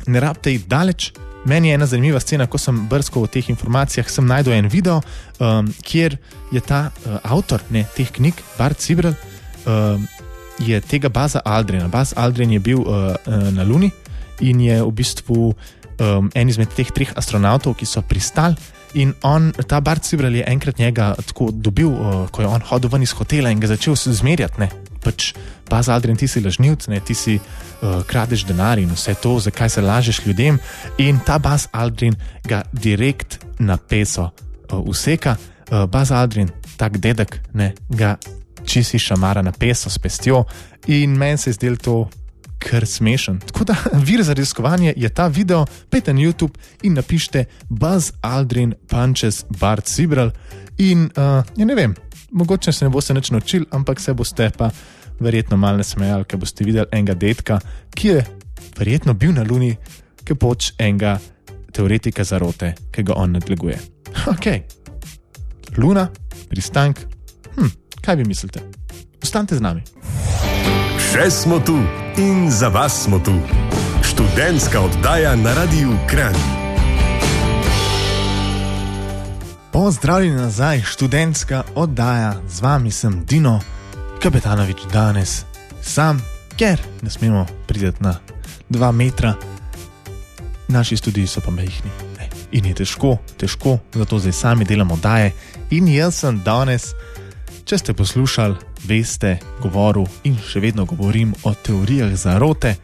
ne 0.07 0.19
rabite 0.19 0.53
iti 0.53 0.67
daleč. 0.67 1.11
Meni 1.47 1.69
je 1.69 1.73
ena 1.73 1.85
zanimiva 1.87 2.19
scena, 2.19 2.45
ko 2.51 2.59
sem 2.59 2.75
brskal 2.91 3.23
v 3.23 3.31
teh 3.31 3.49
informacijah, 3.53 4.09
sem 4.11 4.25
najdel 4.27 4.57
en 4.57 4.67
video, 4.67 4.99
um, 5.39 5.69
kjer 5.87 6.17
je 6.51 6.59
ta 6.59 6.89
uh, 6.91 7.19
avtor 7.23 7.63
ne, 7.71 7.85
teh 7.95 8.09
knjig, 8.11 8.41
Bart 8.57 8.83
Sibrel, 8.83 9.15
um, 9.63 10.03
je 10.59 10.81
tega 10.83 11.07
Baza 11.13 11.39
Aldrina. 11.45 11.87
Baz 11.87 12.11
Aldrin 12.19 12.51
je 12.51 12.59
bil 12.59 12.83
uh, 12.83 13.13
uh, 13.15 13.47
na 13.55 13.63
Luni 13.63 13.93
in 14.43 14.59
je 14.59 14.81
v 14.83 14.91
bistvu 14.91 15.37
um, 15.47 16.27
en 16.35 16.51
izmed 16.51 16.73
teh 16.75 16.91
treh 16.91 17.15
astronautov, 17.15 17.77
ki 17.79 17.87
so 17.87 18.03
pristali. 18.03 18.59
In 18.99 19.13
on, 19.23 19.53
ta 19.71 19.79
Bart 19.79 20.03
Sibrel 20.03 20.35
je 20.35 20.43
enkrat 20.51 20.83
njega 20.83 21.13
tako 21.31 21.53
dobil, 21.53 21.93
uh, 21.95 22.25
ko 22.27 22.43
je 22.43 22.51
on 22.51 22.67
hodil 22.73 22.91
ven 22.91 23.07
iz 23.07 23.15
hotela 23.15 23.55
in 23.55 23.63
ga 23.63 23.71
začel 23.71 23.95
zmerjati. 23.95 24.59
Ne? 24.59 24.69
Pač, 25.07 25.31
pa 25.71 25.79
za 25.79 25.95
Adrian, 25.95 26.19
ti 26.19 26.27
si 26.27 26.43
lažnivc, 26.43 26.87
ne? 26.91 26.99
ti 26.99 27.15
si 27.15 27.37
uh, 27.39 28.03
kradeš 28.03 28.43
denar 28.43 28.75
in 28.75 28.91
vse 28.91 29.15
to, 29.23 29.37
zakaj 29.39 29.69
se 29.71 29.81
lažeš 29.81 30.19
ljudem. 30.25 30.59
In 30.99 31.23
ta 31.23 31.39
Baz 31.39 31.69
Aldrin 31.71 32.17
ga 32.43 32.65
direkt 32.75 33.39
na 33.59 33.77
peso 33.79 34.27
uh, 34.27 34.83
useka. 34.83 35.37
Uh, 35.71 35.87
Baz 35.87 36.11
Aldrin, 36.11 36.51
tak 36.75 36.99
dedek, 36.99 37.39
ne? 37.55 37.71
ga 37.87 38.17
čisi 38.67 38.99
šamara 38.99 39.41
na 39.41 39.55
peso 39.55 39.89
s 39.89 39.95
pestjo. 39.95 40.43
In 40.91 41.15
meni 41.15 41.37
se 41.37 41.49
je 41.49 41.53
zdelo 41.53 41.79
to 41.79 41.95
kar 42.59 42.83
smešen. 42.83 43.39
Tako 43.39 43.63
da 43.63 43.75
vir 44.07 44.23
za 44.23 44.33
raziskovanje 44.33 44.93
je 44.97 45.09
ta 45.09 45.27
video, 45.27 45.65
pejte 45.89 46.13
na 46.13 46.19
YouTube 46.19 46.59
in 46.83 46.93
napišite 46.93 47.45
Buzz 47.69 48.11
Aldrin 48.21 48.75
Punches 48.91 49.45
Bart 49.49 49.87
Sibrel. 49.87 50.31
In 50.77 51.07
uh, 51.15 51.47
ja 51.55 51.65
ne 51.65 51.75
vem, 51.75 51.95
mogoče 52.31 52.71
se 52.71 52.85
ne 52.85 52.89
boste 52.89 53.13
nič 53.13 53.31
naučili, 53.31 53.65
ampak 53.71 53.99
se 53.99 54.13
boste 54.13 54.51
pa 54.57 54.69
verjetno 55.19 55.57
malo 55.57 55.83
smejali, 55.83 56.25
ker 56.25 56.39
boste 56.39 56.65
videli 56.65 56.87
enega 56.91 57.13
detka, 57.13 57.59
ki 57.95 58.07
je 58.07 58.25
verjetno 58.77 59.13
bil 59.13 59.33
na 59.33 59.43
Luni, 59.47 59.73
ki 60.23 60.35
poč 60.35 60.73
enega 60.79 61.17
teoretika 61.73 62.23
zarote, 62.23 62.73
ki 62.91 63.03
ga 63.03 63.17
on 63.17 63.37
nadleguje. 63.37 63.79
Ok, 64.33 64.47
Luna, 65.77 66.07
pristank. 66.49 66.99
Hm, 67.55 67.69
kaj 68.01 68.15
vi 68.15 68.23
mislite? 68.25 68.63
Ostanite 69.23 69.55
z 69.55 69.61
nami. 69.61 69.83
Še 71.11 71.29
smo 71.31 71.59
tu 71.59 71.75
in 72.17 72.47
za 72.51 72.71
vas 72.73 73.03
smo 73.05 73.19
tu. 73.19 73.35
Študentska 74.03 74.81
oddaja 74.81 75.35
na 75.35 75.53
Radiu 75.53 75.93
Kran. 76.09 76.35
Pozdravljeni 79.71 80.35
nazaj, 80.35 80.81
študentska 80.81 81.63
oddaja, 81.75 82.33
z 82.49 82.61
vami 82.61 82.91
sem 82.91 83.25
Dino, 83.25 83.59
kapetanovič 84.19 84.87
danes, 84.93 85.45
sam, 85.81 86.21
ker 86.57 86.79
ne 87.01 87.09
smemo 87.09 87.45
priti 87.67 87.91
na 87.99 88.15
dva 88.69 88.91
metra, 88.91 89.35
naši 90.67 90.97
študiji 90.97 91.27
so 91.27 91.41
pa 91.41 91.51
mehki. 91.51 91.89
In 92.51 92.65
je 92.65 92.73
težko, 92.79 93.17
težko, 93.37 93.77
zato 93.93 94.19
zdaj 94.19 94.33
sami 94.33 94.65
delamo 94.65 94.95
oddaje. 94.95 95.33
In 95.75 95.87
jaz 95.91 96.23
sem 96.23 96.39
danes, 96.43 96.93
če 97.67 97.77
ste 97.77 97.93
poslušali, 97.93 98.55
veste, 98.87 99.37
govoril 99.61 100.07
in 100.23 100.37
še 100.39 100.63
vedno 100.63 100.85
govorim 100.87 101.35
o 101.43 101.53
teorijah 101.53 102.15
zarote. 102.15 102.75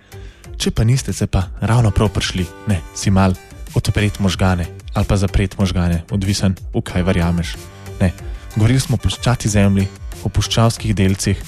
Če 0.58 0.72
pa 0.72 0.84
niste 0.84 1.14
se 1.14 1.28
pa 1.28 1.48
ravno 1.62 1.92
prav 1.92 2.12
prišli, 2.14 2.46
ne, 2.68 2.82
si 2.96 3.12
mal 3.12 3.34
odpreti 3.74 4.22
možgane 4.22 4.68
ali 4.94 5.06
pa 5.10 5.18
zapreti 5.18 5.58
možgane, 5.58 6.04
odvisen, 6.12 6.56
v 6.74 6.82
kaj 6.86 7.04
verjameš. 7.04 7.56
Ne, 8.00 8.12
govorili 8.56 8.80
smo 8.80 8.96
o 8.96 9.04
puščati 9.04 9.50
zemlji, 9.50 9.88
o 10.24 10.30
puščavskih 10.30 10.96
delcih, 10.96 11.44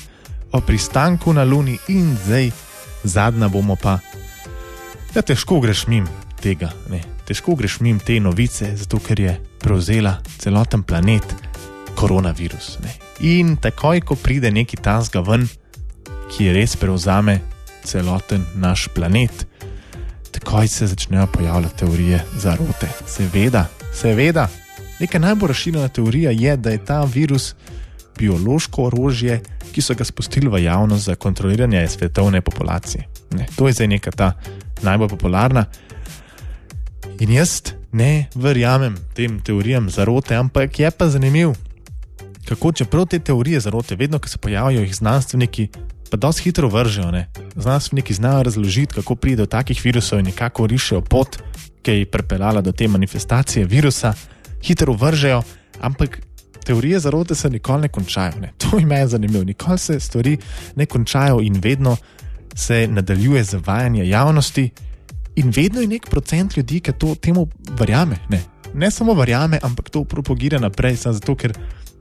o 0.51 0.61
pristanku 0.61 1.33
na 1.33 1.43
Luni 1.43 1.77
in 1.87 2.15
zdaj, 2.25 2.51
zadnja 3.03 3.47
bomo 3.47 3.75
pa. 3.75 3.99
Ja, 5.15 5.21
težko 5.21 5.59
greš 5.59 5.85
mim 5.87 6.07
tega, 6.41 6.71
ne, 6.89 7.01
težko 7.27 7.55
greš 7.55 7.79
mim 7.79 7.99
te 7.99 8.19
novice, 8.19 8.73
zato 8.77 8.99
ker 8.99 9.19
je 9.19 9.35
prevzela 9.59 10.17
celoten 10.37 10.83
planet 10.83 11.35
koronavirus. 11.95 12.77
Ne. 12.83 12.95
In 13.19 13.55
takoj, 13.57 14.01
ko 14.01 14.15
pride 14.19 14.51
neki 14.51 14.77
tasga 14.77 15.23
ven, 15.23 15.47
ki 16.35 16.51
res 16.53 16.75
prevzame 16.75 17.39
celoten 17.85 18.43
naš 18.59 18.89
planet, 18.95 19.45
takoj 20.35 20.67
se 20.67 20.87
začnejo 20.91 21.27
pojavljati 21.31 21.77
teorije 21.79 22.21
zarote. 22.35 22.91
Seveda, 23.07 23.67
seveda. 23.93 24.49
Neka 24.99 25.19
najbolj 25.19 25.47
razširjena 25.47 25.87
teorija 25.87 26.31
je, 26.31 26.57
da 26.57 26.69
je 26.69 26.85
ta 26.85 27.03
virus 27.03 27.55
biološko 28.17 28.83
orožje, 28.83 29.41
ki 29.71 29.81
so 29.81 29.93
ga 29.93 30.03
spustili 30.03 30.47
v 30.47 30.63
javnost 30.63 31.05
za 31.05 31.15
kontroliranje 31.15 31.87
svetovne 31.87 32.41
populacije. 32.41 33.07
Ne, 33.31 33.45
to 33.55 33.67
je 33.67 33.73
zdaj 33.73 33.87
neka 33.87 34.11
ta 34.11 34.31
najbolj 34.81 35.09
popularna. 35.09 35.65
In 37.19 37.31
jaz 37.31 37.61
ne 37.91 38.27
verjamem 38.35 38.95
tem 39.13 39.39
teorijam 39.39 39.89
zarote, 39.89 40.35
ampak 40.35 40.79
je 40.79 40.91
pa 40.91 41.09
zanimivo 41.09 41.55
kako 42.45 42.71
čeprav 42.71 43.05
te 43.05 43.19
teorije 43.19 43.59
zarote, 43.59 43.95
vedno, 43.95 44.19
ko 44.19 44.27
se 44.27 44.37
pojavijo 44.37 44.81
jih 44.81 44.95
znanstveniki, 44.95 45.67
pa 46.11 46.17
dosti 46.17 46.43
hitro 46.43 46.67
vržejo. 46.69 47.11
Ne? 47.11 47.29
Znanstveniki 47.55 48.13
znajo 48.13 48.43
razložiti, 48.43 48.93
kako 48.93 49.15
pride 49.15 49.35
do 49.35 49.45
takih 49.45 49.81
virusov 49.83 50.19
in 50.19 50.31
kako 50.31 50.67
rišejo 50.67 51.01
pot, 51.01 51.37
ki 51.81 51.91
je 51.91 52.05
pripeljala 52.05 52.61
do 52.61 52.71
te 52.71 52.87
manifestacije 52.87 53.65
virusa, 53.65 54.13
hitro 54.65 54.93
vržejo, 54.93 55.43
ampak 55.79 56.19
teorije 56.65 56.99
zarote 56.99 57.35
se 57.35 57.49
nikoli 57.49 57.81
ne 57.81 57.87
končajo. 57.87 58.39
Ne. 58.41 58.53
To 58.57 58.77
je 58.77 58.85
meni 58.85 59.07
zanimivo. 59.07 59.43
Nikoli 59.43 59.77
se 59.77 59.99
stvari 59.99 60.37
ne 60.75 60.85
končajo 60.85 61.39
in 61.41 61.59
vedno 61.63 61.97
se 62.55 62.87
nadaljuje 62.87 63.43
zavajanje 63.43 64.09
javnosti, 64.09 64.69
in 65.35 65.51
vedno 65.55 65.81
je 65.81 65.87
nek 65.87 66.09
procent 66.09 66.57
ljudi, 66.57 66.79
ki 66.79 66.93
to 66.99 67.15
temu 67.15 67.47
verjame. 67.79 68.17
Ne, 68.29 68.41
ne 68.73 68.91
samo 68.91 69.13
verjame, 69.13 69.59
ampak 69.63 69.89
to 69.89 70.03
propagira 70.03 70.59
naprej, 70.59 70.95
zato, 70.95 71.35
ker 71.35 71.53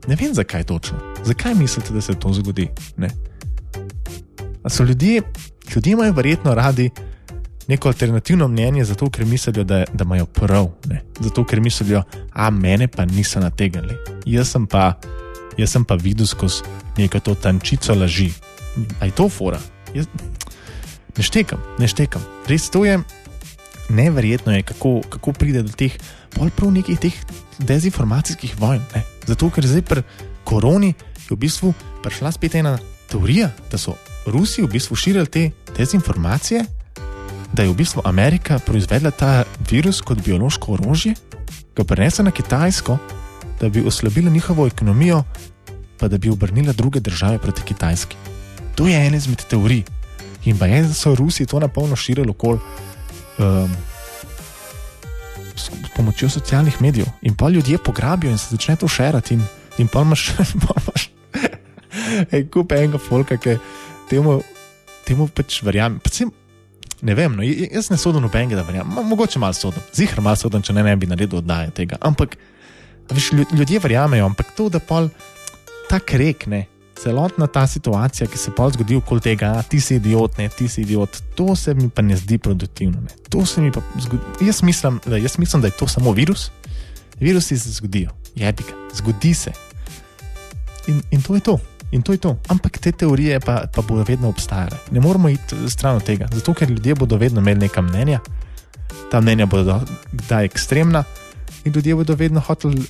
ne 0.07 0.15
vem, 0.15 0.33
zakaj 0.33 0.63
točno. 0.63 0.97
Zakaj 1.23 1.55
mislite, 1.55 1.93
da 1.93 2.01
se 2.01 2.15
to 2.19 2.33
zgodi? 2.33 2.69
Ne. 2.97 3.09
A 4.63 4.69
so 4.69 4.83
ljudje, 4.83 5.21
ljudje 5.75 5.93
imajo 5.93 6.13
verjetno 6.13 6.55
radi 6.55 6.89
neko 7.67 7.87
alternativno 7.87 8.47
mnenje, 8.47 8.85
zato 8.85 9.09
ker 9.09 9.25
mislijo, 9.25 9.63
da, 9.63 9.83
da 9.93 10.03
imajo 10.03 10.25
prav, 10.25 10.69
ne? 10.85 11.01
zato 11.19 11.45
ker 11.45 11.61
mislijo, 11.61 12.03
a 12.33 12.49
mene 12.49 12.87
pa 12.87 13.05
niso 13.05 13.39
nategnili. 13.39 13.95
Jaz 14.25 14.51
sem 14.51 14.67
pa, 14.67 14.93
jaz 15.57 15.71
sem 15.71 15.85
pa 15.85 15.95
videl 15.95 16.27
skozi 16.27 16.63
neko 16.97 17.19
to 17.19 17.35
tančico 17.35 17.95
laži. 17.95 18.31
Aj 18.99 19.11
to 19.11 19.29
fora. 19.29 19.59
Jaz, 19.93 20.07
ne 21.17 21.23
štekam, 21.23 21.61
ne 21.79 21.87
štekam. 21.87 22.21
Res 22.47 22.69
to 22.69 22.85
je 22.85 22.99
neverjetno, 23.89 24.51
je, 24.55 24.63
kako, 24.63 25.01
kako 25.09 25.33
pride 25.33 25.63
do 25.63 25.71
teh, 25.71 25.93
bolj 26.37 26.51
prav 26.55 26.71
nekih 26.73 26.99
teh 26.99 27.13
dezinformacijskih 27.59 28.55
vojn. 28.59 28.81
Ne? 28.95 29.03
Zato 29.27 29.49
ker 29.49 29.67
zdaj 29.67 29.85
pri 29.85 30.03
koroni 30.43 30.93
je 31.25 31.33
v 31.33 31.39
bistvu 31.39 31.73
prišla 32.03 32.31
spet 32.35 32.55
ena 32.55 32.77
teorija, 33.09 33.49
da 33.71 33.77
so 33.77 33.95
Rusi 34.25 34.63
v 34.65 34.71
bistvu 34.73 34.95
širili 34.97 35.29
te 35.29 35.49
dezinformacije 35.77 36.65
da 37.53 37.63
je 37.63 37.69
v 37.69 37.75
bistvu 37.75 38.01
Amerika 38.05 38.59
proizvedla 38.59 39.11
ta 39.11 39.43
virus 39.69 40.01
kot 40.01 40.21
biološko 40.25 40.73
orožje, 40.73 41.15
ga 41.75 41.83
prenesla 41.83 42.25
na 42.25 42.31
Kitajsko, 42.31 42.97
da 43.59 43.69
bi 43.69 43.85
oslabila 43.85 44.31
njihovo 44.31 44.67
ekonomijo, 44.67 45.23
pa 45.99 46.07
da 46.07 46.17
bi 46.17 46.29
obrnila 46.29 46.73
druge 46.73 46.99
države 46.99 47.37
proti 47.37 47.61
Kitajski. 47.61 48.15
To 48.75 48.87
je 48.87 49.07
ena 49.07 49.17
izmed 49.17 49.43
teorij. 49.49 49.83
In 50.45 50.57
pa 50.57 50.65
je, 50.65 50.81
da 50.83 50.93
so 50.93 51.15
Rusi 51.15 51.45
to 51.45 51.59
na 51.59 51.67
polno 51.67 51.95
širili 51.95 52.29
okoli 52.29 52.59
um, 53.37 53.75
s 55.55 55.69
pomočjo 55.95 56.29
socialnih 56.29 56.81
medijev. 56.81 57.07
In 57.21 57.35
pa 57.35 57.49
ljudje 57.49 57.77
pograbijo 57.77 58.31
in 58.31 58.37
se 58.37 58.47
začne 58.51 58.75
to 58.75 58.87
širiti, 58.87 59.33
in, 59.33 59.43
in 59.77 59.87
pa 59.87 60.01
imaš, 60.01 60.29
pa 60.67 60.75
imaš 60.81 61.09
kup 62.53 62.71
enega 62.71 62.97
folka, 62.97 63.37
ki 63.37 63.57
temu, 64.09 64.39
temu 65.07 65.27
pač 65.27 65.61
verjame. 65.63 65.99
Ne 67.05 67.13
vem, 67.13 67.35
no, 67.37 67.45
jaz 67.45 67.91
ne 67.91 67.97
sodim 68.01 68.23
nobenega, 68.25 68.57
da 68.57 68.65
verjamem. 68.65 69.05
Mogoče 69.05 69.39
malo 69.39 69.53
sodim, 69.53 69.83
zihar 69.93 70.23
malo 70.25 70.39
sodim, 70.41 70.63
če 70.65 70.73
ne, 70.73 70.83
ne 70.87 70.95
bi 70.97 71.09
naredil 71.09 71.37
oddaje 71.43 71.69
tega. 71.77 71.99
Ampak 72.01 72.33
viš, 73.13 73.29
ljudje 73.53 73.79
verjamejo, 73.83 74.25
ampak 74.25 74.55
to, 74.57 74.71
da 74.73 74.81
pol 74.81 75.11
ta 75.89 75.99
krek, 76.01 76.47
ne, 76.49 76.63
celotna 76.97 77.45
ta 77.47 77.67
situacija, 77.69 78.25
ki 78.31 78.41
se 78.41 78.53
pol 78.57 78.73
zgodi 78.73 78.97
okoli 78.97 79.21
tega, 79.21 79.51
a 79.59 79.61
ti 79.61 79.81
si 79.83 79.99
idiot, 79.99 80.39
ne, 80.41 80.47
ti 80.49 80.65
si 80.71 80.81
idiot, 80.81 81.21
to 81.37 81.53
se 81.55 81.75
mi 81.77 81.91
pa 81.93 82.01
ne 82.01 82.17
zdi 82.17 82.39
produktivno. 82.41 83.03
Ne. 83.05 83.21
To 83.29 83.45
se 83.45 83.61
mi 83.61 83.69
pa 83.75 83.83
zgodi. 84.01 84.47
Jaz 84.47 84.63
mislim, 84.65 84.99
da, 85.05 85.21
jaz 85.21 85.37
mislim, 85.37 85.61
da 85.61 85.69
je 85.69 85.77
to 85.77 85.87
samo 85.87 86.15
virus. 86.15 86.49
Virusi 87.19 87.59
se 87.59 87.69
zgodijo, 87.77 88.17
jebika, 88.35 88.73
zgodi 88.97 89.33
se. 89.33 89.53
In, 90.87 91.01
in 91.11 91.21
to 91.21 91.35
je 91.35 91.41
to. 91.41 91.59
In 91.95 92.03
to 92.03 92.11
je 92.11 92.19
to. 92.19 92.35
Ampak 92.51 92.77
te 92.83 92.91
teorije 92.91 93.39
pa, 93.39 93.63
pa 93.71 93.81
bodo 93.81 94.03
vedno 94.03 94.27
obstajale. 94.29 94.77
Ne 94.91 94.99
moramo 94.99 95.29
iti 95.31 95.55
stran 95.71 95.95
od 95.95 96.03
tega, 96.03 96.27
zato 96.31 96.53
ker 96.53 96.69
ljudje 96.69 96.95
bodo 96.95 97.17
vedno 97.17 97.39
imeli 97.39 97.59
neka 97.59 97.81
mnenja, 97.81 98.19
ta 99.11 99.21
mnenja 99.21 99.45
bodo 99.45 99.79
kdaj 100.11 100.45
ekstremna 100.45 101.03
in 101.63 101.73
ljudje 101.73 101.95
bodo 101.95 102.15
vedno 102.15 102.43
hoteli 102.43 102.83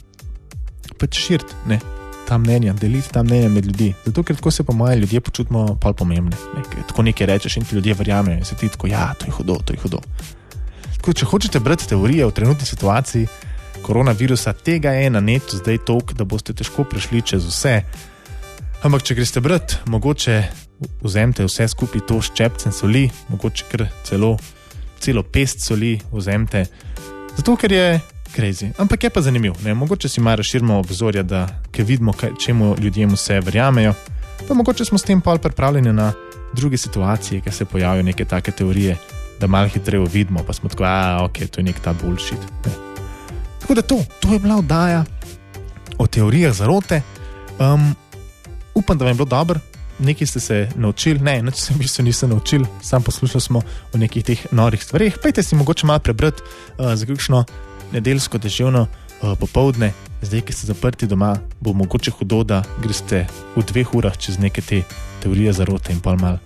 pač 0.98 1.20
širiti 1.20 1.78
ta 2.26 2.38
mnenja, 2.38 2.74
deliti 2.74 3.10
ta 3.14 3.24
mnenja 3.24 3.50
med 3.50 3.66
ljudi. 3.66 3.94
Zato 4.06 4.24
ker 4.24 4.36
tako 4.36 4.52
se 4.52 4.64
po 4.64 4.74
mojem 4.74 5.00
ljudje 5.00 5.22
počutimo 5.22 5.78
pol 5.82 5.94
pomembne. 5.94 6.38
Ne? 6.56 6.64
Tako 6.88 7.04
nekaj 7.04 7.28
rečeš 7.28 7.58
in 7.58 7.66
ti 7.66 7.76
ljudje 7.76 7.94
verjamejo 7.94 8.38
in 8.38 8.46
se 8.46 8.56
ti 8.56 8.70
tako, 8.70 8.88
ja, 8.88 9.14
to 9.20 9.26
je 9.26 9.32
hudo, 9.32 9.60
to 9.66 9.74
je 9.74 9.80
hudo. 9.84 10.02
Tako, 10.98 11.14
če 11.14 11.26
hočete 11.26 11.60
brati 11.60 11.88
teorije 11.88 12.26
o 12.26 12.32
trenutni 12.32 12.66
situaciji 12.66 13.28
koronavirusa, 13.86 14.54
tega 14.54 14.92
je 14.98 15.10
na 15.10 15.20
netu 15.20 15.58
zdaj 15.58 15.78
toliko, 15.86 16.14
da 16.14 16.26
boste 16.26 16.54
težko 16.54 16.84
prešli 16.84 17.22
čez 17.22 17.46
vse. 17.46 17.82
Ampak, 18.84 19.04
če 19.04 19.16
greste 19.16 19.42
brat, 19.42 19.78
mogoče 19.88 20.42
vzemite 21.04 21.46
vse 21.48 21.68
skupaj 21.72 22.04
to 22.10 22.20
ščepcem 22.22 22.74
soli, 22.76 23.06
mogoče 23.32 23.70
kar 23.72 23.86
celo, 24.08 24.36
celo 25.00 25.24
pest 25.24 25.64
soli 25.64 25.96
vzemite, 26.12 26.66
zato 27.38 27.56
ker 27.56 27.72
je 27.72 27.88
crazy. 28.36 28.72
Ampak 28.78 29.04
je 29.04 29.10
pa 29.10 29.22
zanimivo, 29.22 29.56
ne? 29.64 29.74
mogoče 29.74 30.10
si 30.10 30.22
malo 30.22 30.36
razširimo 30.36 30.80
obzorja, 30.80 31.24
da 31.24 31.48
vidimo, 31.78 32.14
kaj, 32.14 32.36
čemu 32.40 32.76
ljudje 32.80 33.08
vse 33.08 33.40
verjamejo. 33.40 33.94
Pa 34.48 34.54
mogoče 34.54 34.86
smo 34.86 34.98
s 34.98 35.04
tem 35.04 35.22
pol 35.22 35.38
pripravljeni 35.38 35.94
na 35.94 36.14
druge 36.54 36.78
situacije, 36.78 37.42
ki 37.42 37.52
se 37.52 37.66
pojavijo 37.66 38.04
neke 38.04 38.26
take 38.26 38.52
teorije, 38.52 38.98
da 39.40 39.48
malo 39.48 39.68
hitreje 39.68 40.06
vidimo, 40.14 40.44
pa 40.48 40.54
smo 40.54 40.70
tako, 40.70 40.84
a 40.84 41.24
ok, 41.24 41.38
to 41.52 41.60
je 41.60 41.64
nek 41.64 41.80
ta 41.80 41.94
bullshit. 41.94 42.40
Ne? 42.66 42.72
Tako 43.62 43.74
da 43.74 43.82
to, 43.82 44.04
to 44.20 44.34
je 44.34 44.40
bila 44.40 44.56
oddaja 44.56 45.06
o 45.98 46.08
teorijah 46.08 46.54
zarote. 46.54 47.02
Um, 47.60 47.96
upam, 48.76 48.98
da 48.98 49.06
vam 49.06 49.12
je 49.12 49.16
bilo 49.16 49.26
dobro, 49.26 49.60
nekaj 50.00 50.28
ste 50.28 50.40
se 50.40 50.70
naučili, 50.76 51.20
ne, 51.20 51.42
nič 51.42 51.56
se 51.56 51.74
v 51.74 51.78
bistvu 51.78 52.04
niste 52.04 52.28
naučili, 52.28 52.66
sam 52.82 53.04
poslušali 53.04 53.42
smo 53.42 53.62
o 53.94 53.98
nekih 53.98 54.24
teh 54.24 54.46
norih 54.52 54.84
stvareh. 54.84 55.18
Pejte 55.24 55.44
si 55.44 55.56
mogoče 55.56 55.86
malo 55.86 56.00
prebrati 56.00 56.42
uh, 56.44 56.94
za 56.94 57.06
kakšno 57.06 57.46
nedeljsko 57.92 58.38
deževno 58.38 58.82
uh, 58.82 59.38
popovdne, 59.40 59.94
zdaj, 60.22 60.42
ki 60.42 60.54
ste 60.54 60.68
zaprti 60.68 61.08
doma, 61.08 61.38
bo 61.60 61.74
mogoče 61.74 62.12
hudo, 62.12 62.44
da 62.44 62.64
greste 62.84 63.26
v 63.56 63.64
dveh 63.64 63.96
urah 63.96 64.18
čez 64.18 64.40
neke 64.40 64.62
te 64.62 64.84
teorije 65.24 65.54
zarote 65.54 65.94
in 65.94 66.00
pol 66.00 66.20
mal. 66.20 66.38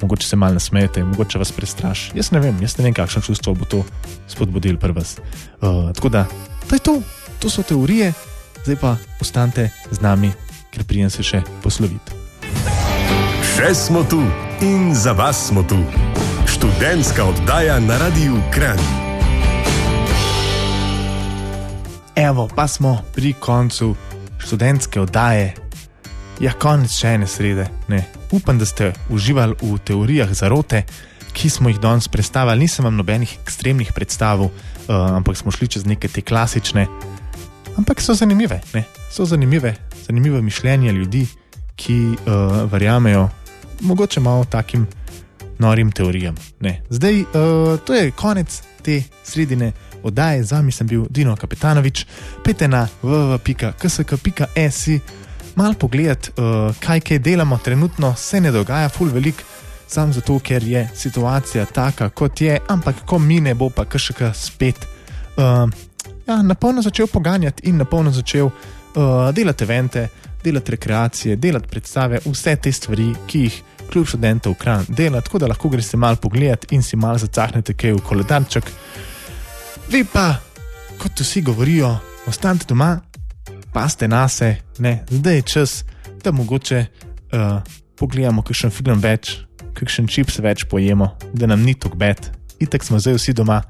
Mogoče 0.00 0.26
se 0.28 0.36
malo 0.36 0.54
nasmejete, 0.54 1.04
mogoče 1.04 1.38
vas 1.38 1.52
prestraši. 1.52 2.10
Jaz 2.14 2.30
ne 2.32 2.40
vem, 2.40 2.56
jaz 2.60 2.76
ne 2.78 2.84
vem, 2.84 2.94
kakšno 2.94 3.22
čustvo 3.22 3.54
bo 3.54 3.64
to 3.64 3.84
spodbudilo 4.28 4.78
pri 4.78 4.92
vas. 4.92 5.16
Uh, 5.60 5.92
tako 5.94 6.08
da, 6.08 6.26
to 6.68 6.74
je 6.74 6.80
to, 6.80 7.00
to 7.40 7.50
so 7.50 7.62
teorije, 7.62 8.12
zdaj 8.64 8.76
pa 8.76 8.96
ostanite 9.20 9.70
z 9.90 10.00
nami 10.00 10.32
ker 10.76 10.84
prijem 10.84 11.08
se 11.08 11.24
še 11.24 11.40
posloviti. 11.64 12.12
Še 13.56 13.72
smo 13.72 14.04
tu 14.04 14.20
in 14.60 14.92
za 14.92 15.16
vas 15.16 15.48
smo 15.48 15.64
tu. 15.64 15.78
Študentska 16.44 17.24
oddaja 17.24 17.78
na 17.80 17.96
Radiu 17.96 18.36
Kran. 18.52 18.80
Evo, 22.16 22.44
pa 22.48 22.68
smo 22.68 23.00
pri 23.16 23.32
koncu 23.40 23.94
študentske 24.44 25.00
oddaje. 25.00 25.54
Ja, 26.44 26.52
konec 26.52 26.92
še 26.92 27.16
ene 27.16 27.28
srede. 27.28 27.70
Ne. 27.88 28.04
Upam, 28.36 28.60
da 28.60 28.68
ste 28.68 28.92
uživali 29.08 29.56
v 29.62 29.80
teorijah 29.80 30.32
zarote, 30.36 30.84
ki 31.32 31.48
smo 31.52 31.72
jih 31.72 31.80
danes 31.80 32.08
predstavili. 32.12 32.68
Nisem 32.68 32.84
vam 32.84 32.96
nobenih 33.00 33.38
ekstremnih 33.40 33.96
predstav, 33.96 34.44
uh, 34.44 34.52
ampak 34.88 35.40
smo 35.40 35.52
šli 35.52 35.72
čez 35.72 35.88
neke 35.88 36.12
te 36.12 36.20
klasične. 36.20 36.88
Ampak 37.76 38.00
so 38.00 38.14
zanimive, 38.14 38.60
ne? 38.74 38.84
so 39.10 39.24
zanimive, 39.24 39.74
zanimivo 40.06 40.42
mišljenje 40.42 40.92
ljudi, 40.92 41.26
ki 41.76 41.94
uh, 41.94 42.16
verjamejo 42.72 43.28
mogoče 43.80 44.20
malo 44.20 44.44
takim 44.44 44.86
norim 45.58 45.92
teorijam. 45.92 46.34
Ne. 46.60 46.82
Zdaj, 46.90 47.20
uh, 47.20 47.26
to 47.86 47.94
je 47.94 48.10
konec 48.10 48.62
te 48.82 49.02
sredine 49.24 49.72
oddaje, 50.02 50.44
za 50.44 50.62
mi 50.62 50.72
sem 50.72 50.86
bil 50.86 51.04
Dino 51.10 51.36
Kapitanovič, 51.36 52.06
pete 52.44 52.68
na 52.68 52.88
www.ksk.si, 53.02 55.00
mal 55.54 55.74
pogledati, 55.74 56.30
uh, 56.30 56.76
kaj 56.80 57.00
kaj 57.00 57.18
delamo, 57.18 57.58
trenutno 57.58 58.14
se 58.14 58.40
ne 58.40 58.52
dogaja, 58.52 58.88
full 58.88 59.10
velik. 59.12 59.44
Sam 59.88 60.12
zato, 60.12 60.38
ker 60.38 60.64
je 60.64 60.88
situacija 60.94 61.64
taka, 61.64 62.08
kot 62.08 62.40
je, 62.40 62.58
ampak 62.68 62.94
ko 63.06 63.18
mine, 63.18 63.54
bo 63.54 63.70
pa 63.70 63.84
KŠK 63.84 64.22
spet 64.34 64.76
uh, 65.36 65.70
ja, 66.26 66.42
na 66.42 66.54
polno 66.54 66.82
začel 66.82 67.06
poganjati 67.06 67.68
in 67.68 67.76
na 67.76 67.84
polno 67.84 68.10
začel 68.10 68.46
uh, 68.46 68.52
delati 69.32 69.64
evente, 69.64 70.08
delati 70.44 70.70
rekreacije, 70.70 71.36
delati 71.36 71.68
predstave, 71.68 72.20
vse 72.24 72.56
te 72.56 72.72
stvari, 72.72 73.12
ki 73.26 73.40
jih 73.40 73.62
kljub 73.90 74.06
študentov 74.06 74.52
ukran 74.52 74.84
dela, 74.88 75.20
tako 75.20 75.38
da 75.38 75.46
lahko 75.46 75.68
greste 75.68 75.96
malo 75.96 76.16
pogledat 76.16 76.72
in 76.72 76.82
si 76.82 76.96
malo 76.96 77.18
zacahnete 77.18 77.74
kaj 77.74 77.92
v 77.92 78.02
koledarček. 78.02 78.70
Vi 79.90 80.04
pa, 80.12 80.34
kot 80.98 81.20
vsi 81.20 81.42
govorijo, 81.42 81.96
ostanite 82.26 82.66
doma, 82.68 82.96
pa 83.72 83.88
ste 83.88 84.08
nase, 84.08 84.56
ne, 84.78 85.04
zdaj 85.10 85.34
je 85.34 85.42
čas, 85.42 85.84
da 86.24 86.32
mogoče 86.32 86.86
uh, 86.86 87.62
pogledamo 87.96 88.42
kakšen 88.42 88.70
film 88.70 89.00
več, 89.00 89.36
kakšen 89.74 90.08
čips 90.08 90.40
več 90.42 90.64
pojemo, 90.70 91.12
da 91.32 91.46
nam 91.46 91.62
ni 91.62 91.74
tako 91.74 91.96
bed. 91.96 92.30
Itek 92.58 92.84
smo 92.84 92.98
zdaj 92.98 93.20
vsi 93.20 93.32
doma 93.36 93.60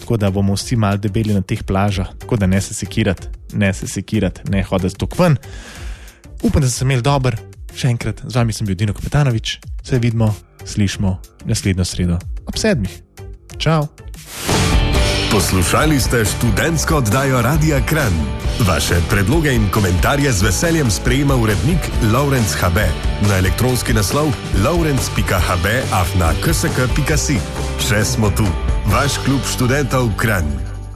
tako 0.00 0.16
da 0.16 0.30
bomo 0.30 0.56
vsi 0.56 0.76
mal 0.76 0.98
debeli 0.98 1.34
na 1.34 1.42
teh 1.42 1.62
plažah, 1.62 2.08
tako 2.18 2.36
da 2.36 2.46
ne 2.46 2.60
se 2.60 2.74
sekirati, 2.74 3.28
ne 3.52 3.72
se 3.74 3.88
sekirati, 3.88 4.48
ne 4.50 4.62
hoditi 4.62 4.98
tok 4.98 5.18
ven. 5.18 5.36
Upam, 6.42 6.62
da 6.62 6.70
ste 6.70 6.84
imeli 6.84 7.04
dober, 7.04 7.36
še 7.76 7.92
enkrat, 7.92 8.22
z 8.24 8.36
vami 8.36 8.56
sem 8.56 8.66
bil 8.66 8.78
Dino 8.78 8.96
Kapitanovič, 8.96 9.58
se 9.84 9.98
vidimo, 9.98 10.32
slišmo 10.64 11.18
naslednjo 11.44 11.84
sredo 11.84 12.18
ob 12.46 12.58
sedmih. 12.58 13.02
Čau! 13.60 13.88
Poslušali 15.30 16.00
ste 16.00 16.24
študentsko 16.24 16.96
oddajo 16.96 17.42
Radia 17.42 17.80
Kran. 17.86 18.12
Vaše 18.66 18.98
predloge 19.10 19.54
in 19.54 19.68
komentarje 19.70 20.32
z 20.32 20.42
veseljem 20.42 20.90
sprejema 20.90 21.36
urednik 21.36 21.78
Laurence 22.12 22.58
HB 22.58 22.78
na 23.28 23.38
elektronski 23.38 23.94
naslov 23.94 24.34
laurence.hb 24.64 25.66
afna 25.92 26.32
ksk.si. 26.42 27.38
Še 27.78 28.04
smo 28.04 28.30
tu, 28.34 28.46
vaš 28.86 29.18
klub 29.24 29.44
študentov 29.44 30.16
Kran. 30.16 30.69